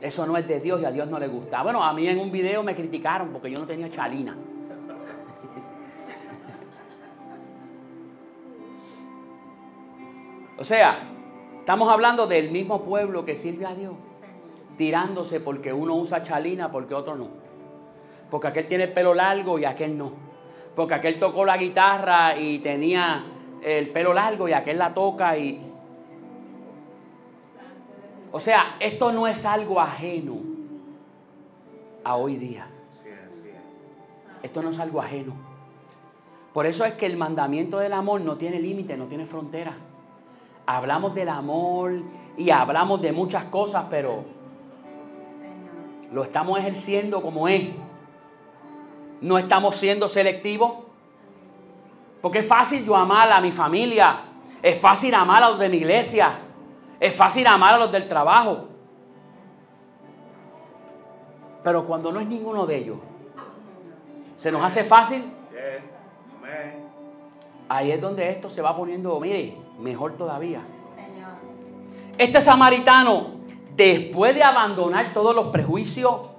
[0.00, 1.64] Eso no es de Dios y a Dios no le gusta.
[1.64, 4.36] Bueno, a mí en un video me criticaron porque yo no tenía chalina.
[10.58, 11.19] O sea,
[11.70, 13.94] estamos hablando del mismo pueblo que sirve a Dios,
[14.76, 17.28] tirándose porque uno usa chalina, porque otro no.
[18.28, 20.10] Porque aquel tiene el pelo largo y aquel no.
[20.74, 23.24] Porque aquel tocó la guitarra y tenía
[23.62, 25.72] el pelo largo y aquel la toca y...
[28.32, 30.38] O sea, esto no es algo ajeno
[32.02, 32.66] a hoy día.
[34.42, 35.34] Esto no es algo ajeno.
[36.52, 39.76] Por eso es que el mandamiento del amor no tiene límite, no tiene frontera
[40.76, 42.00] hablamos del amor
[42.36, 44.24] y hablamos de muchas cosas, pero
[46.12, 47.70] lo estamos ejerciendo como es.
[49.20, 50.72] No estamos siendo selectivos.
[52.22, 54.20] Porque es fácil yo amar a mi familia,
[54.62, 56.38] es fácil amar a los de mi iglesia,
[57.00, 58.68] es fácil amar a los del trabajo.
[61.64, 62.98] Pero cuando no es ninguno de ellos,
[64.36, 65.24] ¿se nos hace fácil?
[67.70, 70.60] Ahí es donde esto se va poniendo, mire, mejor todavía.
[72.18, 73.28] Este samaritano,
[73.76, 76.30] después de abandonar todos los prejuicios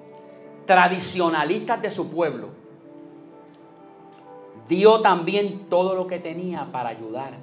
[0.66, 2.50] tradicionalistas de su pueblo,
[4.68, 7.36] dio también todo lo que tenía para ayudar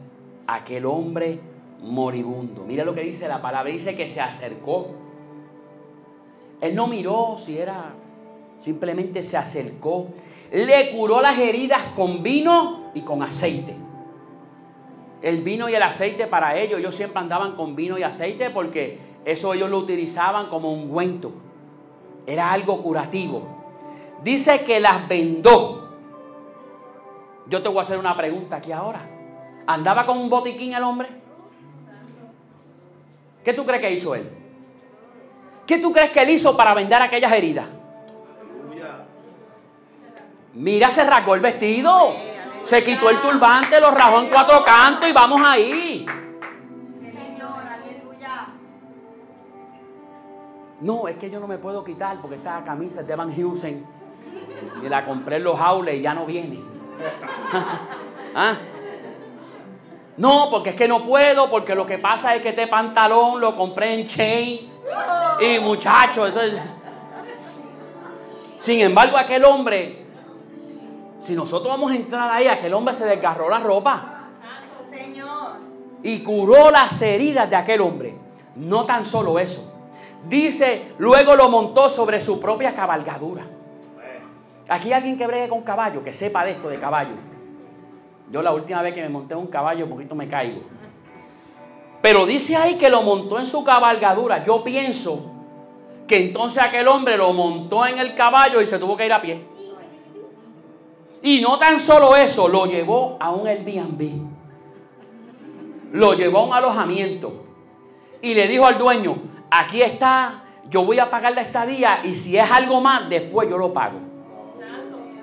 [0.47, 1.41] a aquel hombre
[1.80, 2.64] moribundo.
[2.64, 4.89] Mira lo que dice la palabra, dice que se acercó.
[6.61, 7.95] Él no miró si era,
[8.61, 10.09] simplemente se acercó.
[10.53, 13.89] Le curó las heridas con vino y con aceite
[15.22, 16.78] el vino y el aceite para ellos.
[16.80, 21.32] Ellos siempre andaban con vino y aceite porque eso ellos lo utilizaban como un ungüento.
[22.26, 23.47] Era algo curativo.
[24.22, 25.89] Dice que las vendó.
[27.47, 29.01] Yo te voy a hacer una pregunta aquí ahora.
[29.66, 31.09] ¿Andaba con un botiquín el hombre?
[33.45, 34.28] ¿Qué tú crees que hizo él?
[35.66, 37.66] ¿Qué tú crees que él hizo para vender aquellas heridas?
[40.55, 42.14] Mira, se rasgó el vestido.
[42.69, 46.07] Se quitó el turbante, lo rajó en cuatro cantos y vamos ahí.
[50.83, 53.87] No, es que yo no me puedo quitar porque esta camisa es de Van Heusen.
[54.83, 56.61] Y la compré en los jaules y ya no viene.
[58.35, 58.59] ¿Ah?
[60.19, 63.57] No, porque es que no puedo, porque lo que pasa es que este pantalón lo
[63.57, 64.71] compré en Chain.
[65.41, 66.53] Y muchachos, eso es...
[68.59, 70.08] Sin embargo, aquel hombre,
[71.29, 74.31] si nosotros vamos a entrar ahí, aquel hombre se desgarró la ropa.
[76.03, 78.16] Y curó las heridas de aquel hombre.
[78.57, 79.70] No tan solo eso.
[80.26, 83.43] Dice, luego lo montó sobre su propia cabalgadura.
[84.70, 87.12] Aquí hay alguien que bregue con caballo, que sepa de esto de caballo.
[88.31, 90.62] Yo la última vez que me monté un caballo, un poquito me caigo.
[92.01, 94.47] Pero dice ahí que lo montó en su cabalgadura.
[94.47, 95.31] Yo pienso
[96.07, 99.20] que entonces aquel hombre lo montó en el caballo y se tuvo que ir a
[99.20, 99.58] pie.
[101.23, 104.27] Y no tan solo eso, lo llevó a un Airbnb.
[105.93, 107.45] Lo llevó a un alojamiento.
[108.23, 109.16] Y le dijo al dueño,
[109.51, 113.59] aquí está, yo voy a pagar la estadía y si es algo más, después yo
[113.59, 113.99] lo pago.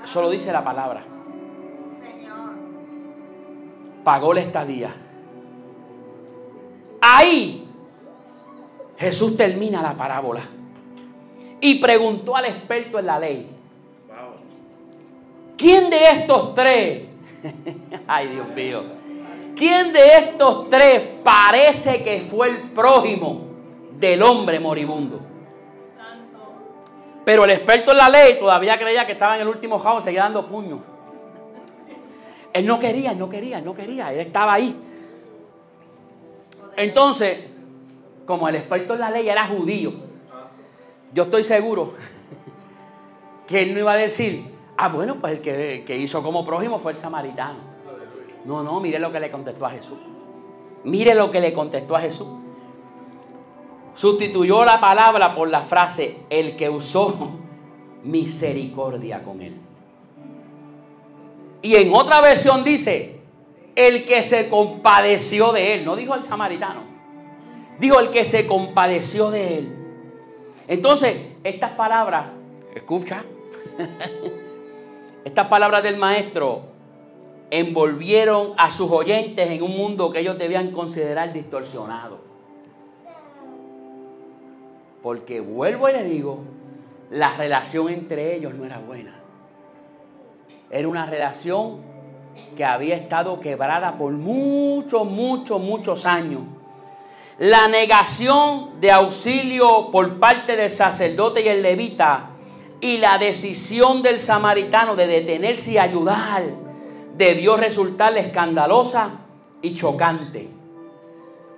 [0.04, 1.04] Eso lo dice la palabra.
[4.04, 4.94] Pagó la estadía.
[7.02, 7.68] Ahí
[8.98, 10.42] Jesús termina la parábola
[11.60, 13.55] y preguntó al experto en la ley,
[15.58, 17.04] ¿quién de estos tres,
[18.08, 18.84] ay Dios mío,
[19.56, 23.48] quién de estos tres parece que fue el prójimo
[23.98, 25.20] del hombre moribundo?
[27.26, 30.22] Pero el experto en la ley todavía creía que estaba en el último jao, seguía
[30.22, 30.84] dando puño.
[32.54, 34.76] Él no quería, él no quería, él no quería, él estaba ahí.
[36.78, 37.40] Entonces,
[38.26, 39.92] como el experto en la ley era judío,
[41.14, 41.96] yo estoy seguro
[43.48, 46.80] que él no iba a decir, ah, bueno, pues el que, que hizo como prójimo
[46.80, 47.76] fue el samaritano.
[48.46, 49.98] No, no, mire lo que le contestó a Jesús.
[50.84, 52.28] Mire lo que le contestó a Jesús
[53.96, 57.40] sustituyó la palabra por la frase, el que usó
[58.04, 59.56] misericordia con él.
[61.62, 63.22] Y en otra versión dice,
[63.76, 66.82] el que se compadeció de él, no dijo el samaritano,
[67.80, 69.76] dijo el que se compadeció de él.
[70.68, 72.28] Entonces, estas palabras,
[72.76, 73.24] escucha,
[75.26, 76.62] estas palabras del maestro
[77.50, 82.20] envolvieron a sus oyentes en un mundo que ellos debían considerar distorsionado.
[85.02, 86.44] Porque vuelvo y le digo,
[87.10, 89.16] la relación entre ellos no era buena.
[90.70, 91.80] Era una relación
[92.56, 96.42] que había estado quebrada por muchos, muchos, muchos años.
[97.40, 102.35] La negación de auxilio por parte del sacerdote y el levita
[102.82, 106.44] y la decisión del samaritano de detenerse y ayudar
[107.18, 109.22] debió resultarle escandalosa
[109.62, 110.50] y chocante.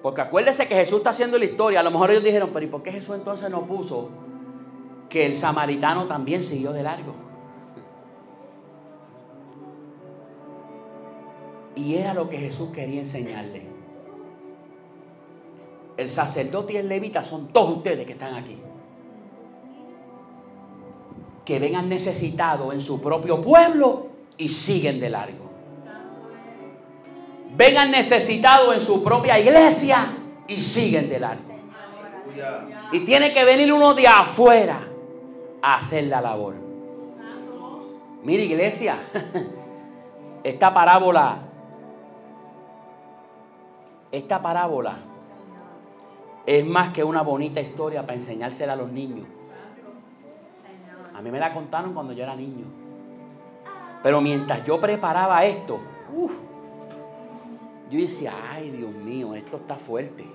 [0.01, 1.79] Porque acuérdese que Jesús está haciendo la historia.
[1.79, 4.09] A lo mejor ellos dijeron, pero ¿y por qué Jesús entonces no puso
[5.09, 7.13] que el samaritano también siguió de largo?
[11.75, 13.63] Y era lo que Jesús quería enseñarle.
[15.97, 18.59] El sacerdote y el levita son todos ustedes que están aquí.
[21.47, 25.47] Que vengan necesitados en su propio pueblo y siguen de largo
[27.57, 30.05] vengan necesitados en su propia iglesia
[30.47, 31.57] y siguen delante.
[32.91, 34.79] Y tiene que venir uno de afuera
[35.61, 36.53] a hacer la labor.
[38.23, 38.99] Mire iglesia,
[40.43, 41.39] esta parábola,
[44.11, 44.97] esta parábola
[46.45, 49.27] es más que una bonita historia para enseñársela a los niños.
[51.17, 52.65] A mí me la contaron cuando yo era niño.
[54.03, 55.79] Pero mientras yo preparaba esto,
[57.89, 60.25] yo decía, ay Dios mío, esto está fuerte.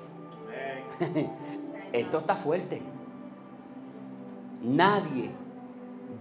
[1.93, 2.83] esto está fuerte.
[4.61, 5.30] Nadie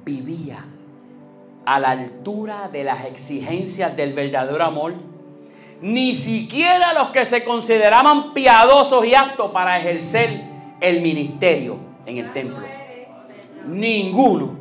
[0.06, 0.64] vivía
[1.66, 4.94] a la altura de las exigencias del verdadero amor.
[5.82, 10.44] Ni siquiera los que se consideraban piadosos y aptos para ejercer
[10.80, 12.71] el ministerio en el templo.
[13.68, 14.60] Ninguno.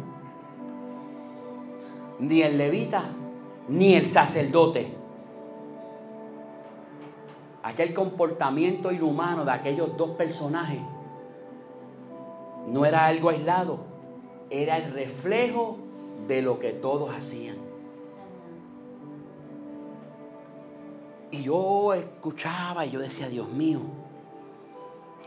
[2.19, 3.05] Ni el levita,
[3.69, 5.01] ni el sacerdote
[7.63, 10.81] aquel comportamiento inhumano de aquellos dos personajes
[12.67, 13.81] no era algo aislado,
[14.51, 15.79] era el reflejo
[16.29, 17.57] de lo que todos hacían.
[21.33, 23.81] Y yo escuchaba y yo decía, Dios mío,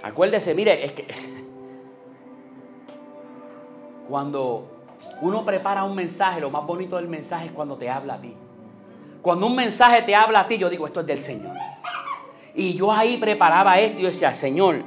[0.01, 1.07] acuérdese, mire, es que
[4.07, 4.67] cuando
[5.21, 8.33] uno prepara un mensaje, lo más bonito del mensaje es cuando te habla a ti.
[9.21, 11.55] Cuando un mensaje te habla a ti, yo digo, esto es del Señor.
[12.55, 14.83] Y yo ahí preparaba esto y yo decía, Señor,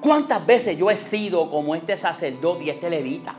[0.00, 3.34] ¿cuántas veces yo he sido como este sacerdote y este levita?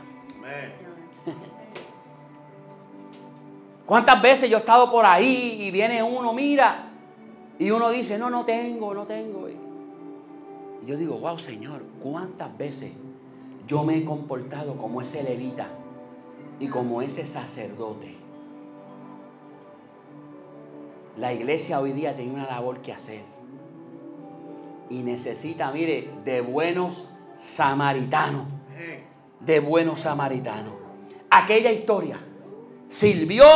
[3.86, 6.86] ¿Cuántas veces yo he estado por ahí y viene uno, mira,
[7.58, 9.48] y uno dice, no, no tengo, no tengo.
[9.48, 9.56] Y
[10.86, 12.92] yo digo, wow, Señor, ¿cuántas veces
[13.66, 15.68] yo me he comportado como ese levita
[16.60, 18.14] y como ese sacerdote?
[21.18, 23.22] La iglesia hoy día tiene una labor que hacer.
[24.90, 27.08] Y necesita, mire, de buenos
[27.38, 28.44] samaritanos.
[29.40, 30.74] De buenos samaritanos.
[31.30, 32.18] Aquella historia
[32.88, 33.46] sirvió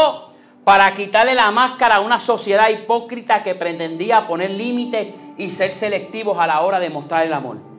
[0.65, 6.39] para quitarle la máscara a una sociedad hipócrita que pretendía poner límites y ser selectivos
[6.39, 7.70] a la hora de mostrar el amor.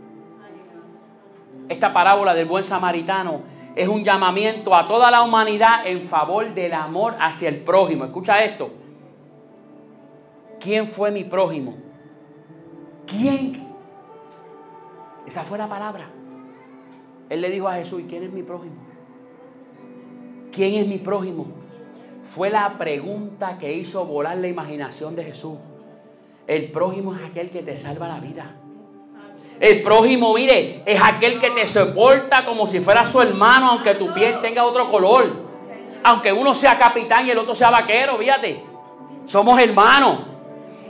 [1.71, 3.43] Esta parábola del buen samaritano
[3.77, 8.03] es un llamamiento a toda la humanidad en favor del amor hacia el prójimo.
[8.03, 8.69] Escucha esto.
[10.59, 11.77] ¿Quién fue mi prójimo?
[13.07, 13.69] ¿Quién?
[15.25, 16.09] Esa fue la palabra.
[17.29, 18.75] Él le dijo a Jesús, ¿y quién es mi prójimo?
[20.51, 21.47] ¿Quién es mi prójimo?
[22.25, 25.57] Fue la pregunta que hizo volar la imaginación de Jesús.
[26.47, 28.57] El prójimo es aquel que te salva la vida.
[29.61, 34.11] El prójimo, mire, es aquel que te soporta como si fuera su hermano, aunque tu
[34.11, 35.31] piel tenga otro color.
[36.03, 38.63] Aunque uno sea capitán y el otro sea vaquero, fíjate.
[39.27, 40.21] Somos hermanos.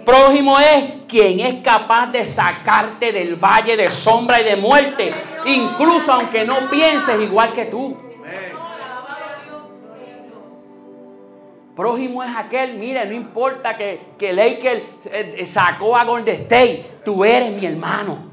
[0.05, 5.13] Prójimo es quien es capaz de sacarte del valle de sombra y de muerte,
[5.45, 7.97] incluso aunque no pienses igual que tú.
[11.75, 17.25] Prójimo es aquel, mire, no importa que, que Laker eh, sacó a Golden State, tú
[17.25, 18.30] eres mi hermano.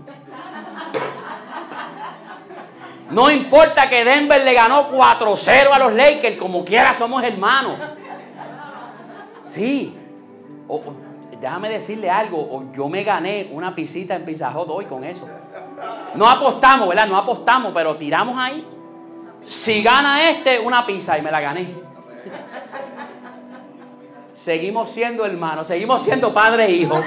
[3.10, 7.76] No importa que Denver le ganó 4-0 a los Lakers, como quiera somos hermanos.
[9.44, 9.96] Sí.
[11.40, 15.26] déjame decirle algo, yo me gané una pisita en Pizza hoy con eso.
[16.14, 17.06] No apostamos, ¿verdad?
[17.06, 18.66] No apostamos, pero tiramos ahí.
[19.44, 21.88] Si gana este, una pizza y me la gané
[24.48, 26.98] seguimos siendo hermanos, seguimos siendo padre e hijo.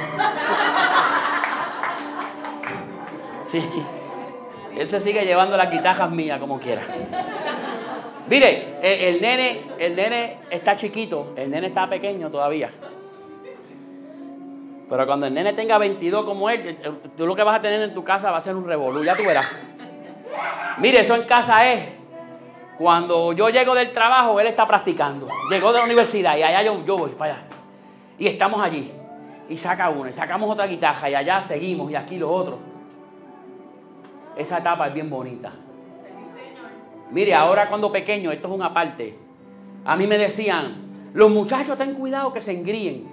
[3.52, 3.62] Sí.
[4.78, 6.84] Él se sigue llevando las guitarras mías como quiera.
[8.30, 12.72] Mire, el, nene, el nene está chiquito, el nene está pequeño todavía.
[14.89, 17.82] Pero cuando el nene tenga 22 como él, eh, tú lo que vas a tener
[17.82, 19.47] en tu casa va a ser un revolú, ya tú verás.
[20.78, 21.89] Mire, eso en casa es
[22.78, 25.28] cuando yo llego del trabajo, él está practicando.
[25.49, 27.43] Llegó de la universidad y allá yo, yo voy para allá.
[28.18, 28.91] Y estamos allí.
[29.49, 32.70] Y saca uno, y sacamos otra guitarra, y allá seguimos, y aquí lo otro.
[34.41, 35.51] Esa etapa es bien bonita.
[37.11, 39.15] Mire, ahora cuando pequeño, esto es una parte.
[39.85, 43.07] A mí me decían, los muchachos ten cuidado que se engríen.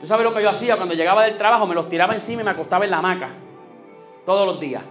[0.00, 1.66] ¿Tú sabes lo que yo hacía cuando llegaba del trabajo?
[1.66, 3.28] Me los tiraba encima y me acostaba en la hamaca.
[4.26, 4.82] Todos los días.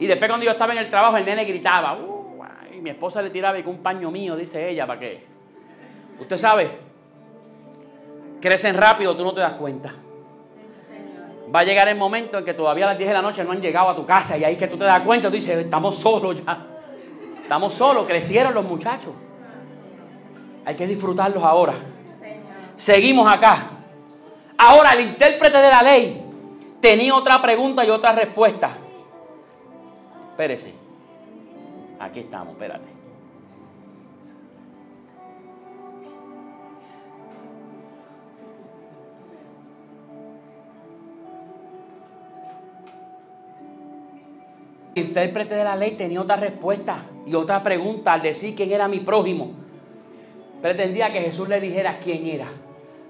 [0.00, 1.96] Y después cuando yo estaba en el trabajo, el nene gritaba.
[1.96, 2.34] Uh,
[2.82, 5.24] mi esposa le tiraba con un paño mío, dice ella, ¿para qué?
[6.18, 6.70] Usted sabe,
[8.40, 9.94] crecen rápido, tú no te das cuenta.
[11.52, 13.52] Va a llegar el momento en que todavía a las 10 de la noche no
[13.52, 15.96] han llegado a tu casa y ahí que tú te das cuenta, tú dices, estamos
[15.96, 16.66] solos ya.
[17.42, 19.12] Estamos solos, crecieron los muchachos.
[20.64, 21.74] Hay que disfrutarlos ahora.
[22.76, 23.70] Seguimos acá.
[24.56, 26.24] Ahora el intérprete de la ley
[26.80, 28.70] tenía otra pregunta y otra respuesta.
[30.30, 30.74] Espérese.
[32.00, 32.93] Aquí estamos, espérate.
[44.94, 48.86] El intérprete de la ley tenía otra respuesta y otra pregunta al decir quién era
[48.86, 49.50] mi prójimo.
[50.62, 52.46] Pretendía que Jesús le dijera quién era.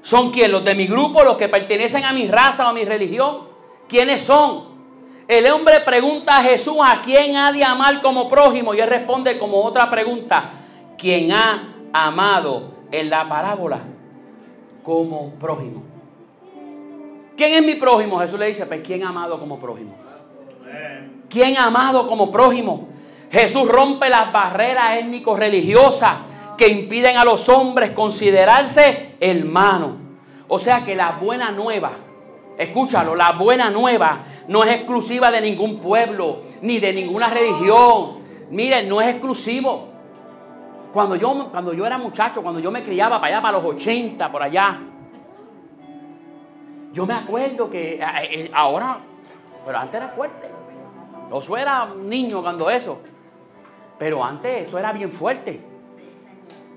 [0.01, 0.51] ¿Son quién?
[0.51, 1.23] ¿Los de mi grupo?
[1.23, 3.49] ¿Los que pertenecen a mi raza o a mi religión?
[3.89, 4.75] ¿Quiénes son?
[5.29, 9.39] El hombre pregunta a Jesús a quién ha de amar como prójimo y él responde
[9.39, 10.53] como otra pregunta,
[10.99, 13.81] ¿quién ha amado en la parábola
[14.83, 15.83] como prójimo?
[17.37, 18.19] ¿Quién es mi prójimo?
[18.21, 19.95] Jesús le dice, pues ¿quién ha amado como prójimo?
[21.35, 22.89] ¿Quién amado como prójimo?
[23.31, 26.13] Jesús rompe las barreras étnico-religiosas
[26.57, 29.91] que impiden a los hombres considerarse hermanos.
[30.49, 31.91] O sea que la buena nueva
[32.57, 38.19] Escúchalo, la buena nueva no es exclusiva de ningún pueblo, ni de ninguna religión.
[38.51, 39.89] Miren, no es exclusivo.
[40.93, 44.31] Cuando yo, cuando yo era muchacho, cuando yo me criaba para allá, para los 80,
[44.31, 44.81] por allá,
[46.93, 48.99] Yo me acuerdo que eh, eh, ahora,
[49.67, 50.54] pero antes era fuerte.
[51.31, 52.99] Josué era niño cuando eso.
[53.99, 55.61] Pero antes eso era bien fuerte.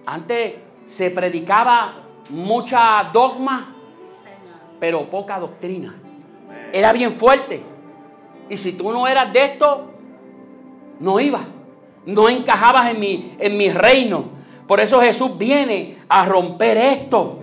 [0.06, 1.96] Antes se predicaba
[2.30, 3.76] mucha dogma,
[4.80, 5.96] pero poca doctrina.
[6.72, 7.64] Era bien fuerte.
[8.50, 9.92] Y si tú no eras de esto,
[11.00, 11.44] no ibas.
[12.06, 14.26] No encajabas en mi, en mi reino.
[14.68, 17.40] Por eso Jesús viene a romper esto.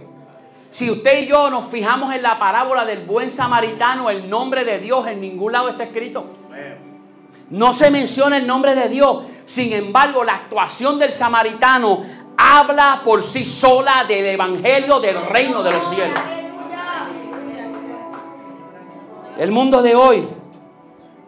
[0.71, 4.79] Si usted y yo nos fijamos en la parábola del buen samaritano, el nombre de
[4.79, 6.25] Dios en ningún lado está escrito.
[7.51, 9.25] No se menciona el nombre de Dios.
[9.47, 12.03] Sin embargo, la actuación del samaritano
[12.37, 16.19] habla por sí sola del evangelio del reino de los cielos.
[19.39, 20.27] El mundo de hoy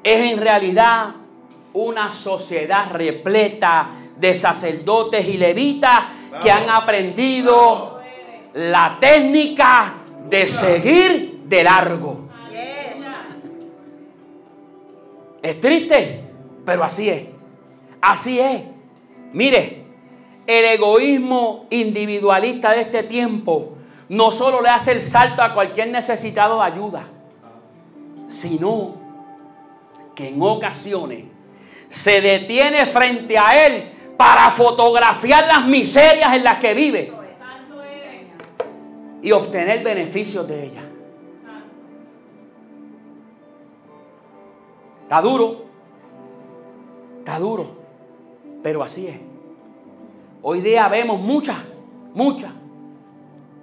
[0.02, 1.08] es en realidad
[1.72, 6.04] una sociedad repleta de sacerdotes y levitas
[6.40, 7.98] que han aprendido
[8.54, 9.94] la técnica
[10.28, 12.25] de seguir de largo.
[15.46, 16.22] Es triste,
[16.64, 17.28] pero así es.
[18.00, 18.64] Así es.
[19.32, 19.84] Mire,
[20.44, 23.76] el egoísmo individualista de este tiempo
[24.08, 27.04] no solo le hace el salto a cualquier necesitado de ayuda,
[28.26, 28.96] sino
[30.16, 31.26] que en ocasiones
[31.90, 37.12] se detiene frente a él para fotografiar las miserias en las que vive
[39.22, 40.85] y obtener beneficios de ellas.
[45.06, 45.66] Está duro,
[47.20, 47.64] está duro,
[48.60, 49.20] pero así es.
[50.42, 51.56] Hoy día vemos muchas,
[52.12, 52.50] muchas.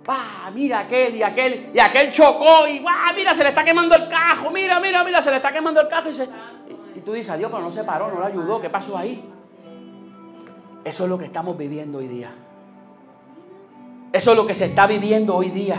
[0.06, 2.82] Pa, mira aquel y aquel, y aquel chocó y
[3.14, 5.89] mira, se le está quemando el cajo, mira, mira, mira, se le está quemando el
[5.89, 6.30] cajo y, se,
[6.96, 9.30] y, tú dices, adiós, pero no se paró, no le ayudó, ¿qué pasó ahí?
[10.86, 12.32] Eso es lo que estamos viviendo hoy día.
[14.14, 15.76] Eso es lo que se está viviendo hoy día.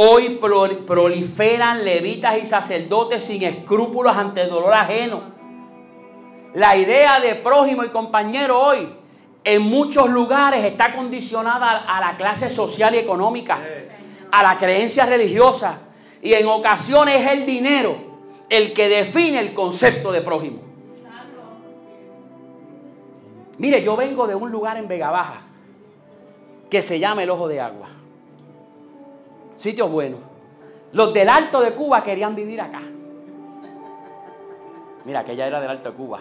[0.00, 0.38] Hoy
[0.86, 5.22] proliferan levitas y sacerdotes sin escrúpulos ante el dolor ajeno.
[6.54, 8.94] La idea de prójimo y compañero hoy
[9.42, 13.58] en muchos lugares está condicionada a la clase social y económica,
[14.30, 15.80] a la creencia religiosa
[16.22, 17.96] y en ocasiones es el dinero
[18.48, 20.60] el que define el concepto de prójimo.
[23.56, 25.42] Mire, yo vengo de un lugar en Vega Baja
[26.70, 27.97] que se llama el Ojo de Agua.
[29.58, 30.16] Sitio bueno.
[30.92, 32.80] Los del Alto de Cuba querían vivir acá.
[35.04, 36.20] Mira, aquella era del Alto de Cuba.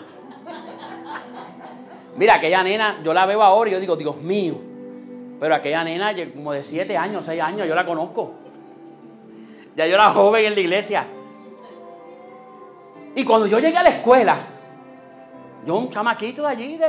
[2.18, 4.56] Mira, aquella nena, yo la veo ahora y yo digo, Dios mío.
[5.40, 8.34] Pero aquella nena, como de 7 años, 6 años, yo la conozco.
[9.76, 11.06] Ya yo era joven en la iglesia.
[13.14, 14.36] Y cuando yo llegué a la escuela,
[15.66, 16.80] yo un chamaquito de allí,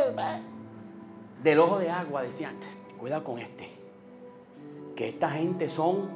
[1.42, 2.53] del ojo de agua, decía,
[2.99, 3.68] cuidado con este.
[4.96, 6.09] Que esta gente son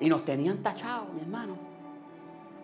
[0.00, 1.56] y nos tenían tachados, mi hermano.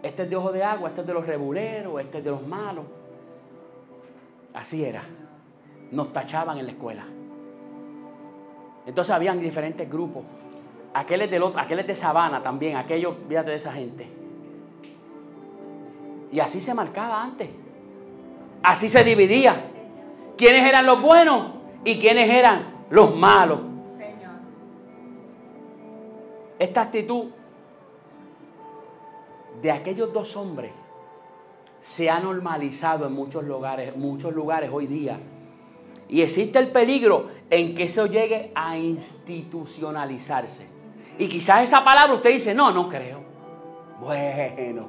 [0.03, 2.47] Este es de ojo de agua, este es de los reguleros, este es de los
[2.47, 2.85] malos.
[4.53, 5.03] Así era.
[5.91, 7.05] Nos tachaban en la escuela.
[8.87, 10.25] Entonces habían diferentes grupos.
[10.95, 14.07] Aquel es de, aquel es de Sabana también, aquellos, fíjate de esa gente.
[16.31, 17.49] Y así se marcaba antes.
[18.63, 19.55] Así se dividía.
[20.37, 21.47] ¿Quiénes eran los buenos
[21.85, 23.72] y quiénes eran los malos?
[26.63, 27.25] Esta actitud
[29.61, 30.71] de aquellos dos hombres
[31.81, 35.19] se ha normalizado en muchos lugares, muchos lugares hoy día.
[36.09, 40.69] Y existe el peligro en que eso llegue a institucionalizarse.
[41.19, 43.19] Y quizás esa palabra usted dice, no, no creo.
[44.01, 44.87] Bueno,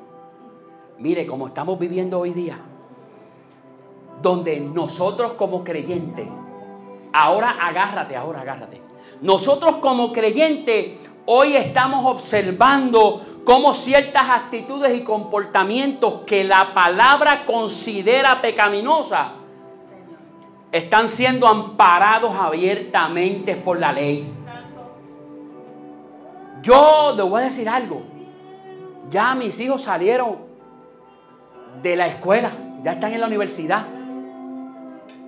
[0.99, 2.59] mire cómo estamos viviendo hoy día,
[4.21, 6.28] donde nosotros como creyentes,
[7.11, 8.80] ahora agárrate, ahora agárrate,
[9.24, 18.41] nosotros como creyentes Hoy estamos observando cómo ciertas actitudes y comportamientos que la palabra considera
[18.41, 19.28] pecaminosas
[20.74, 24.34] están siendo amparados abiertamente por la ley.
[26.61, 28.01] Yo le voy a decir algo.
[29.09, 30.38] Ya mis hijos salieron
[31.82, 32.51] de la escuela,
[32.84, 33.86] ya están en la universidad.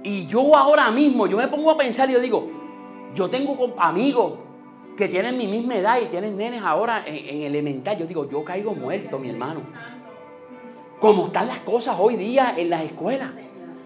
[0.04, 2.50] Y yo ahora mismo, yo me pongo a pensar y yo digo,
[3.14, 4.45] yo tengo amigos
[4.98, 7.98] que tienen mi misma edad y tienen nenes ahora en, elemental.
[7.98, 9.62] Yo digo, yo caigo muerto, mi hermano.
[11.00, 13.30] Como están las cosas hoy día en las escuelas,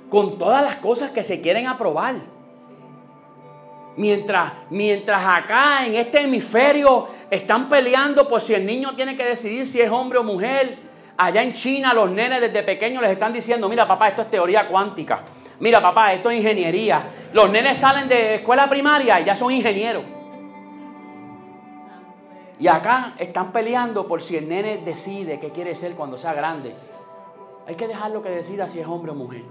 [0.09, 2.15] con todas las cosas que se quieren aprobar.
[3.97, 9.67] Mientras, mientras acá en este hemisferio están peleando por si el niño tiene que decidir
[9.67, 10.77] si es hombre o mujer,
[11.17, 14.67] allá en China los nenes desde pequeños les están diciendo, mira papá, esto es teoría
[14.67, 15.23] cuántica.
[15.59, 17.01] Mira papá, esto es ingeniería.
[17.33, 20.03] Los nenes salen de escuela primaria y ya son ingenieros.
[22.59, 26.75] Y acá están peleando por si el nene decide qué quiere ser cuando sea grande.
[27.65, 29.43] Hay que dejarlo que decida si es hombre o mujer.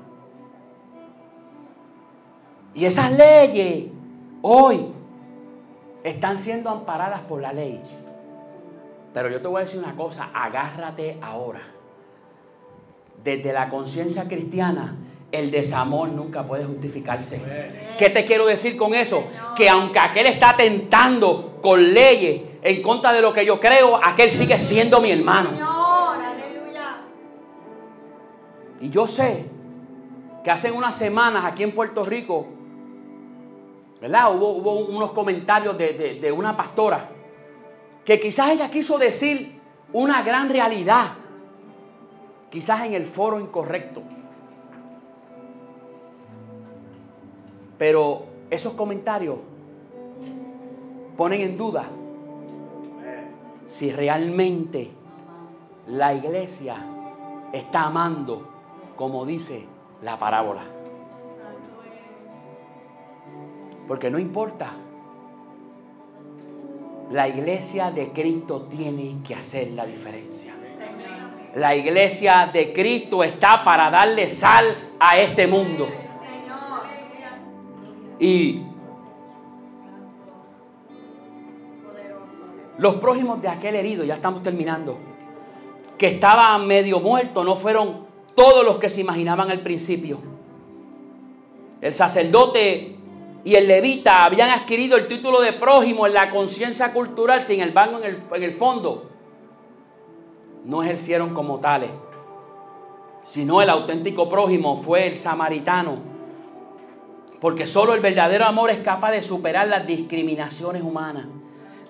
[2.75, 3.87] Y esas leyes
[4.43, 4.93] hoy
[6.05, 7.83] están siendo amparadas por la ley.
[9.15, 11.63] Pero yo te voy a decir una cosa, agárrate ahora.
[13.25, 14.97] Desde la conciencia cristiana,
[15.33, 17.43] el desamor nunca puede justificarse.
[17.99, 19.25] ¿Qué te quiero decir con eso?
[19.57, 24.31] Que aunque aquel está tentando con leyes en contra de lo que yo creo, aquel
[24.31, 25.49] sigue siendo mi hermano.
[28.79, 29.47] Y yo sé
[30.45, 32.47] que hace unas semanas aquí en Puerto Rico,
[34.03, 34.37] ¿verdad?
[34.37, 37.09] Hubo, unos comentarios de, de una pastora
[38.05, 39.59] que quizás ella quiso decir
[39.95, 41.13] una gran realidad,
[42.51, 44.03] quizás en el foro incorrecto.
[47.79, 49.39] Pero esos comentarios
[51.17, 51.87] ponen en duda
[53.69, 54.91] si realmente
[55.87, 56.77] la iglesia
[57.53, 58.49] está amando
[58.97, 59.67] como dice
[60.03, 60.63] la parábola.
[63.87, 64.73] Porque no importa
[67.11, 70.55] la iglesia de Cristo tiene que hacer la diferencia.
[71.55, 75.89] La iglesia de Cristo está para darle sal a este mundo.
[78.19, 78.63] Y
[82.79, 84.99] los prójimos de aquel herido, ya estamos terminando,
[85.99, 90.19] que estaba medio muerto, no fueron todos los que se imaginaban al principio.
[91.81, 92.97] El sacerdote
[93.45, 97.99] y el levita habían adquirido el título de prójimo en la conciencia cultural, sin embargo
[97.99, 99.11] en el, en el fondo
[100.65, 101.91] no ejercieron como tales,
[103.25, 105.97] sino el auténtico prójimo fue el samaritano,
[107.41, 111.27] porque solo el verdadero amor es capaz de superar las discriminaciones humanas.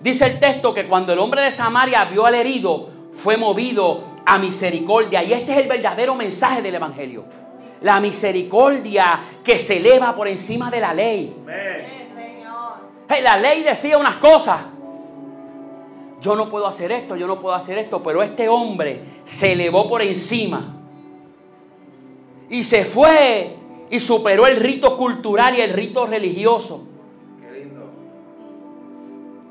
[0.00, 4.38] Dice el texto que cuando el hombre de Samaria vio al herido, fue movido a
[4.38, 7.38] misericordia, y este es el verdadero mensaje del Evangelio
[7.80, 11.36] la misericordia que se eleva por encima de la ley.
[13.22, 14.60] la ley decía unas cosas.
[16.20, 19.88] Yo no puedo hacer esto, yo no puedo hacer esto, pero este hombre se elevó
[19.88, 20.74] por encima
[22.50, 23.56] y se fue
[23.88, 26.88] y superó el rito cultural y el rito religioso.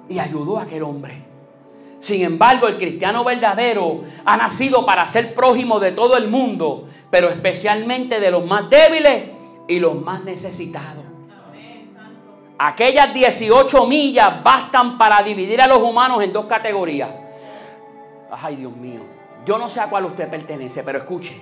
[0.09, 1.27] Y ayudó a aquel hombre.
[1.99, 7.29] Sin embargo, el cristiano verdadero ha nacido para ser prójimo de todo el mundo, pero
[7.29, 9.29] especialmente de los más débiles
[9.67, 11.03] y los más necesitados.
[12.59, 17.09] Aquellas 18 millas bastan para dividir a los humanos en dos categorías.
[18.31, 19.01] Ay, Dios mío.
[19.45, 21.39] Yo no sé a cuál usted pertenece, pero escuche.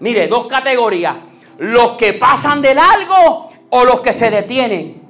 [0.00, 1.16] Mire, dos categorías.
[1.58, 5.07] Los que pasan de largo o los que se detienen.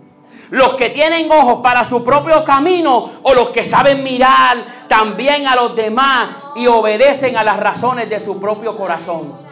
[0.51, 5.55] Los que tienen ojos para su propio camino o los que saben mirar también a
[5.55, 9.46] los demás y obedecen a las razones de su propio corazón.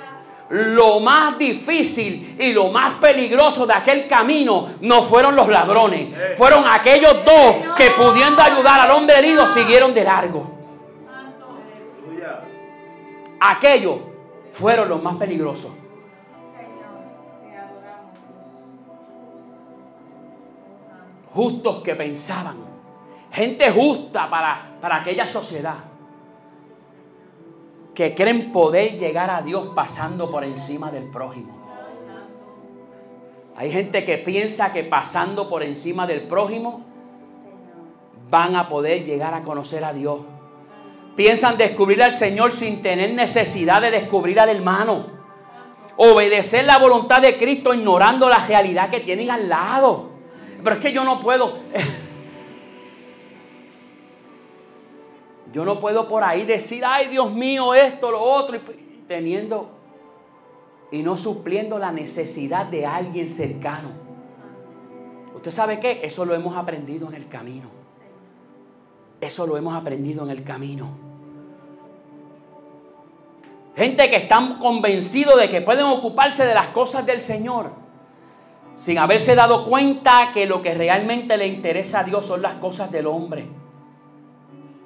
[0.49, 6.65] Lo más difícil y lo más peligroso de aquel camino no fueron los ladrones, fueron
[6.67, 10.47] aquellos dos que pudiendo ayudar al hombre herido siguieron de largo.
[13.41, 13.97] Aquellos
[14.53, 15.73] fueron los más peligrosos.
[21.37, 22.57] Justos que pensaban,
[23.31, 25.77] gente justa para, para aquella sociedad,
[27.95, 31.55] que creen poder llegar a Dios pasando por encima del prójimo.
[33.55, 36.83] Hay gente que piensa que pasando por encima del prójimo
[38.31, 40.21] van a poder llegar a conocer a Dios.
[41.17, 45.07] Piensan descubrir al Señor sin tener necesidad de descubrir al hermano.
[45.97, 50.16] Obedecer la voluntad de Cristo ignorando la realidad que tienen al lado
[50.67, 51.59] pero es que yo no puedo.
[55.53, 59.71] Yo no puedo por ahí decir, ay Dios mío, esto, lo otro, y teniendo
[60.91, 63.91] y no supliendo la necesidad de alguien cercano.
[65.37, 66.01] ¿Usted sabe qué?
[66.03, 67.69] Eso lo hemos aprendido en el camino.
[69.21, 70.89] Eso lo hemos aprendido en el camino.
[73.77, 77.86] Gente que están convencidos de que pueden ocuparse de las cosas del Señor
[78.79, 82.91] sin haberse dado cuenta que lo que realmente le interesa a Dios son las cosas
[82.93, 83.47] del hombre.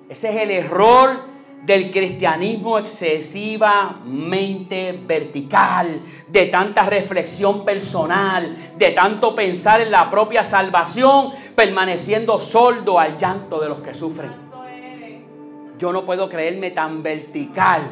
[0.09, 1.31] Ese es el error
[1.65, 11.33] del cristianismo excesivamente vertical, de tanta reflexión personal, de tanto pensar en la propia salvación,
[11.55, 14.33] permaneciendo soldo al llanto de los que sufren.
[15.79, 17.83] Yo no puedo creerme tan vertical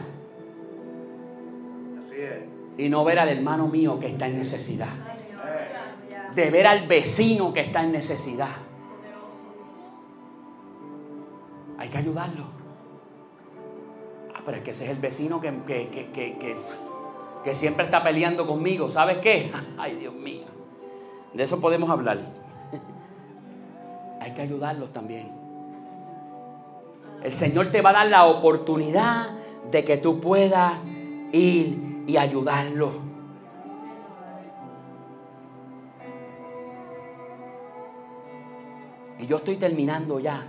[2.77, 5.08] y no ver al hermano mío que está en necesidad
[6.39, 8.55] de ver al vecino que está en necesidad.
[11.77, 12.45] Hay que ayudarlo.
[14.33, 16.57] Ah, pero es que ese es el vecino que, que,
[17.43, 18.89] que siempre está peleando conmigo.
[18.89, 19.51] ¿Sabes qué?
[19.79, 20.45] Ay, Dios mío.
[21.35, 22.21] De eso podemos hablar.
[24.21, 25.33] Hay que ayudarlos también.
[27.25, 29.27] El Señor te va a dar la oportunidad
[29.73, 30.81] de que tú puedas
[31.33, 33.08] ir y ayudarlos.
[39.19, 40.45] Y yo estoy terminando ya.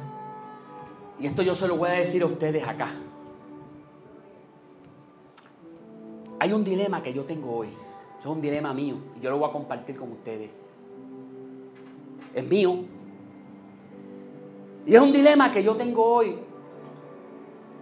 [1.20, 2.92] Y esto yo se lo voy a decir a ustedes acá.
[6.40, 7.70] Hay un dilema que yo tengo hoy.
[8.20, 8.96] es un dilema mío.
[9.18, 10.50] Y yo lo voy a compartir con ustedes.
[12.34, 12.86] Es mío.
[14.86, 16.40] Y es un dilema que yo tengo hoy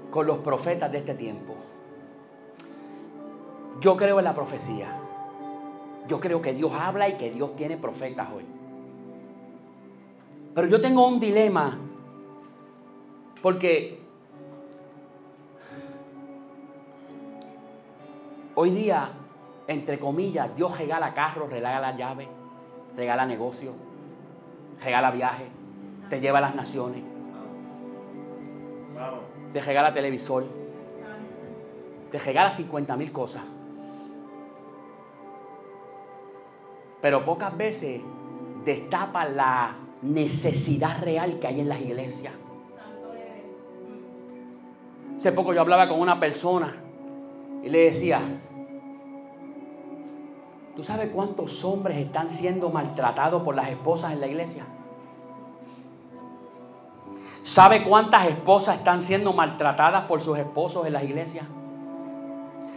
[0.09, 1.55] con los profetas de este tiempo.
[3.79, 4.99] Yo creo en la profecía.
[6.07, 8.56] Yo creo que Dios habla y que Dios tiene profetas hoy.
[10.57, 11.77] Pero yo tengo un dilema
[13.43, 13.99] porque
[18.55, 19.09] hoy día,
[19.67, 22.27] entre comillas, Dios regala carros, regala llaves,
[22.95, 23.75] regala negocios,
[24.83, 25.47] regala viajes,
[26.09, 27.03] te lleva a las naciones,
[29.53, 30.43] te regala televisor,
[32.11, 33.43] te regala 50 mil cosas.
[36.99, 38.01] Pero pocas veces
[38.65, 42.33] destapa la necesidad real que hay en las iglesias.
[45.17, 46.75] Hace poco yo hablaba con una persona
[47.63, 48.21] y le decía,
[50.75, 54.63] ¿tú sabes cuántos hombres están siendo maltratados por las esposas en la iglesia?
[57.43, 61.45] ¿Sabe cuántas esposas están siendo maltratadas por sus esposos en las iglesias?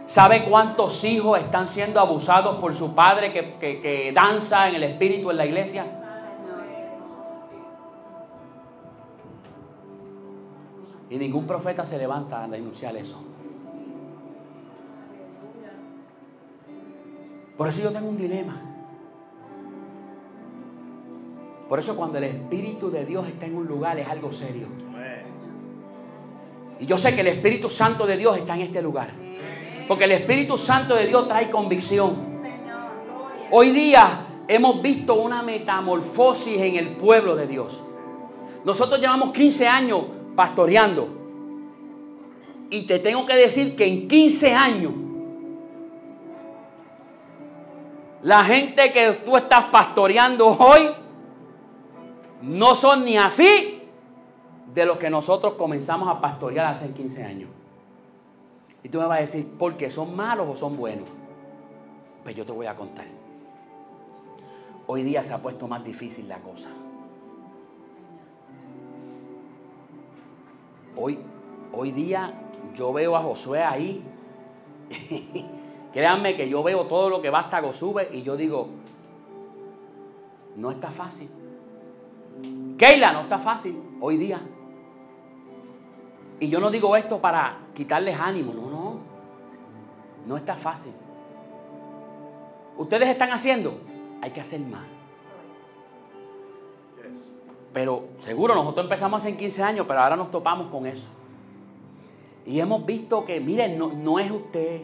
[0.07, 5.29] ¿Sabe cuántos hijos están siendo abusados por su padre que, que danza en el espíritu
[5.29, 6.00] en la iglesia?
[11.11, 13.21] Y ningún profeta se levanta a denunciar eso.
[17.57, 18.61] Por eso yo tengo un dilema.
[21.67, 24.67] Por eso cuando el Espíritu de Dios está en un lugar es algo serio.
[26.79, 29.09] Y yo sé que el Espíritu Santo de Dios está en este lugar.
[29.89, 32.15] Porque el Espíritu Santo de Dios trae convicción.
[33.51, 37.83] Hoy día hemos visto una metamorfosis en el pueblo de Dios.
[38.63, 40.03] Nosotros llevamos 15 años
[40.35, 41.07] pastoreando.
[42.69, 44.93] Y te tengo que decir que en 15 años,
[48.23, 50.89] la gente que tú estás pastoreando hoy
[52.41, 53.81] no son ni así
[54.73, 57.49] de los que nosotros comenzamos a pastorear hace 15 años.
[58.83, 59.91] Y tú me vas a decir, ¿por qué?
[59.91, 61.07] ¿Son malos o son buenos?
[62.23, 63.05] Pues yo te voy a contar.
[64.87, 66.69] Hoy día se ha puesto más difícil la cosa.
[70.95, 71.19] Hoy,
[71.73, 72.33] hoy día
[72.75, 74.03] yo veo a Josué ahí.
[75.93, 78.69] Créanme que yo veo todo lo que va hasta Gosube y yo digo,
[80.55, 81.29] no está fácil.
[82.77, 84.41] Keila, no está fácil hoy día.
[86.39, 88.99] Y yo no digo esto para quitarles ánimo, no, no.
[90.25, 90.93] No está fácil.
[92.77, 93.79] Ustedes están haciendo,
[94.21, 95.00] hay que hacer más.
[97.73, 101.07] Pero seguro nosotros empezamos hace 15 años, pero ahora nos topamos con eso.
[102.45, 104.81] Y hemos visto que, miren, no, no es usted,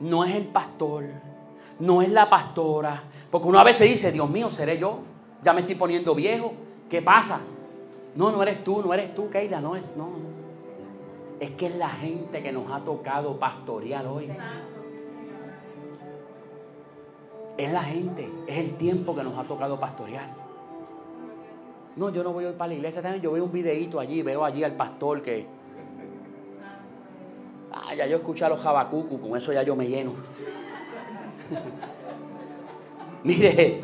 [0.00, 1.04] no es el pastor,
[1.78, 3.02] no es la pastora.
[3.30, 5.00] Porque uno a veces dice, Dios mío, seré yo.
[5.44, 6.52] Ya me estoy poniendo viejo.
[6.90, 7.40] ¿Qué pasa?
[8.14, 10.08] No, no eres tú, no eres tú, Keila, no es, no.
[11.38, 14.30] Es que es la gente que nos ha tocado pastorear hoy.
[17.58, 20.45] Es la gente, es el tiempo que nos ha tocado pastorear.
[21.96, 24.22] No, yo no voy a ir para la iglesia también, yo veo un videíto allí,
[24.22, 25.46] veo allí al pastor que...
[27.72, 30.12] Ah, ya yo escuché a los jabacucu, con eso ya yo me lleno.
[33.24, 33.80] Mire,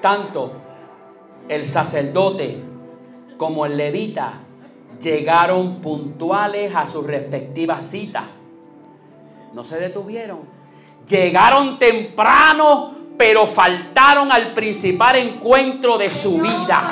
[0.00, 0.52] tanto
[1.48, 2.62] el sacerdote
[3.36, 4.34] como el levita
[5.02, 8.24] llegaron puntuales a sus respectivas citas.
[9.52, 10.40] No se detuvieron.
[11.08, 16.88] Llegaron temprano, pero faltaron al principal encuentro de su vida.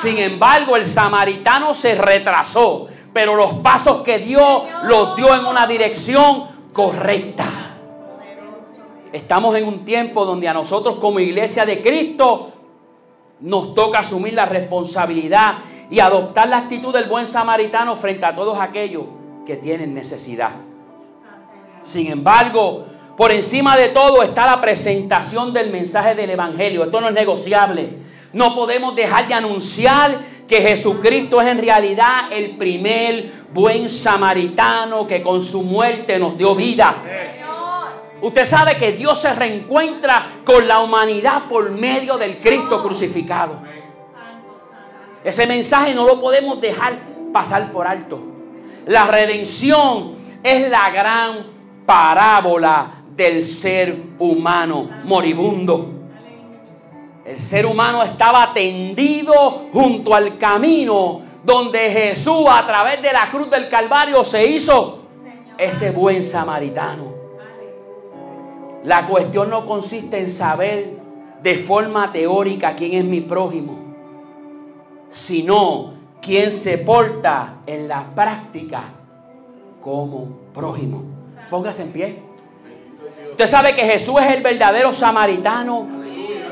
[0.00, 5.66] Sin embargo, el samaritano se retrasó, pero los pasos que dio los dio en una
[5.66, 7.44] dirección correcta.
[9.12, 12.52] Estamos en un tiempo donde a nosotros como iglesia de Cristo
[13.40, 15.58] nos toca asumir la responsabilidad
[15.90, 19.04] y adoptar la actitud del buen samaritano frente a todos aquellos
[19.44, 20.52] que tienen necesidad.
[21.82, 22.86] Sin embargo,
[23.16, 26.84] por encima de todo está la presentación del mensaje del Evangelio.
[26.84, 27.88] Esto no es negociable.
[28.34, 35.22] No podemos dejar de anunciar que Jesucristo es en realidad el primer buen samaritano que
[35.22, 36.94] con su muerte nos dio vida.
[38.20, 43.60] Usted sabe que Dios se reencuentra con la humanidad por medio del Cristo crucificado.
[45.24, 46.98] Ese mensaje no lo podemos dejar
[47.32, 48.20] pasar por alto.
[48.86, 51.46] La redención es la gran
[51.86, 55.90] parábola del ser humano moribundo.
[57.24, 59.32] El ser humano estaba tendido
[59.72, 64.98] junto al camino donde Jesús a través de la cruz del Calvario se hizo
[65.56, 67.14] ese buen samaritano.
[68.84, 70.98] La cuestión no consiste en saber
[71.42, 73.76] de forma teórica quién es mi prójimo,
[75.10, 78.84] sino quién se porta en la práctica
[79.80, 81.02] como prójimo.
[81.50, 82.25] Póngase en pie.
[83.36, 85.96] Usted sabe que Jesús es el verdadero samaritano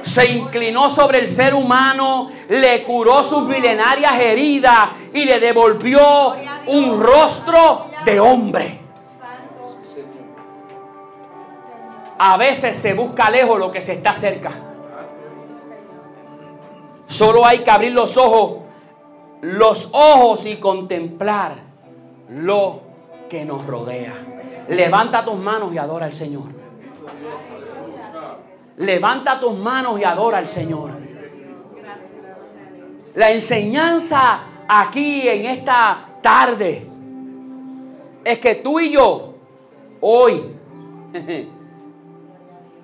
[0.05, 6.35] se inclinó sobre el ser humano, le curó sus milenarias heridas y le devolvió
[6.67, 8.81] un rostro de hombre.
[12.19, 14.53] A veces se busca lejos lo que se está cerca.
[17.07, 18.63] Solo hay que abrir los ojos,
[19.41, 21.55] los ojos y contemplar
[22.29, 22.81] lo
[23.31, 24.13] que nos rodea.
[24.69, 26.54] Levanta tus manos y adora al Señor.
[28.79, 30.91] Levanta tus manos y adora al Señor.
[33.15, 36.87] La enseñanza aquí en esta tarde
[38.25, 39.35] es que tú y yo
[40.01, 40.43] hoy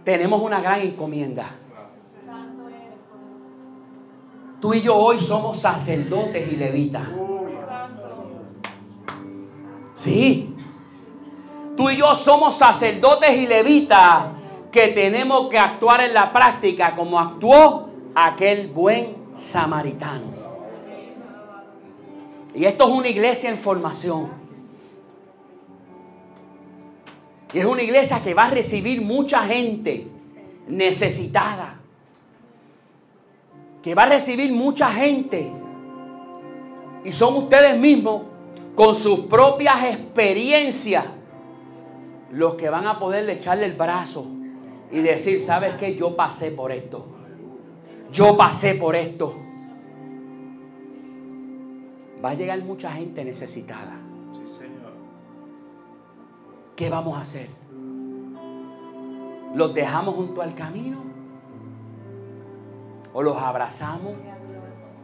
[0.05, 1.57] tenemos una gran encomienda.
[4.61, 7.09] Tú y yo hoy somos sacerdotes y levitas.
[9.97, 10.55] Sí.
[11.77, 14.27] Tú y yo somos sacerdotes y levitas
[14.71, 20.41] que tenemos que actuar en la práctica como actuó aquel buen samaritano.
[22.55, 24.29] Y esto es una iglesia en formación.
[27.53, 30.07] Y es una iglesia que va a recibir mucha gente
[30.68, 31.77] necesitada.
[33.83, 35.51] Que va a recibir mucha gente.
[37.05, 38.23] Y son ustedes mismos,
[38.75, 41.05] con sus propias experiencias,
[42.31, 44.26] los que van a poder echarle el brazo
[44.91, 45.97] y decir, ¿sabes qué?
[45.97, 47.07] Yo pasé por esto.
[48.12, 49.35] Yo pasé por esto.
[52.24, 53.99] Va a llegar mucha gente necesitada.
[54.33, 54.93] Sí, Señor.
[56.76, 57.49] ¿Qué vamos a hacer?
[59.55, 60.99] ¿Los dejamos junto al camino?
[63.12, 64.12] ¿O los abrazamos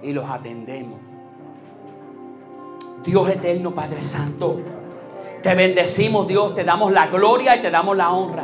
[0.03, 1.01] y los atendemos?
[3.05, 4.61] Dios eterno, Padre Santo,
[5.47, 8.43] te bendecimos Dios, te damos la gloria y te damos la honra.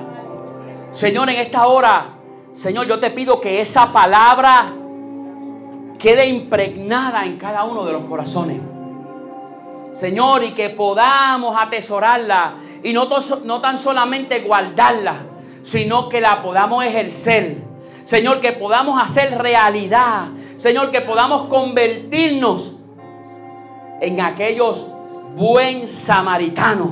[0.92, 2.10] Señor, en esta hora,
[2.54, 4.72] Señor, yo te pido que esa palabra
[5.98, 8.60] quede impregnada en cada uno de los corazones.
[9.94, 15.16] Señor, y que podamos atesorarla y no, tan solamente guardarla,
[15.64, 17.56] sino que la podamos ejercer.
[18.04, 20.26] Señor, que podamos hacer realidad.
[20.58, 22.76] Señor, que podamos convertirnos
[24.00, 24.91] en aquellos
[25.36, 26.90] buen samaritanos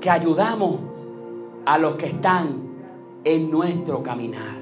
[0.00, 0.80] que ayudamos
[1.64, 2.60] a los que están
[3.24, 4.56] en nuestro caminar.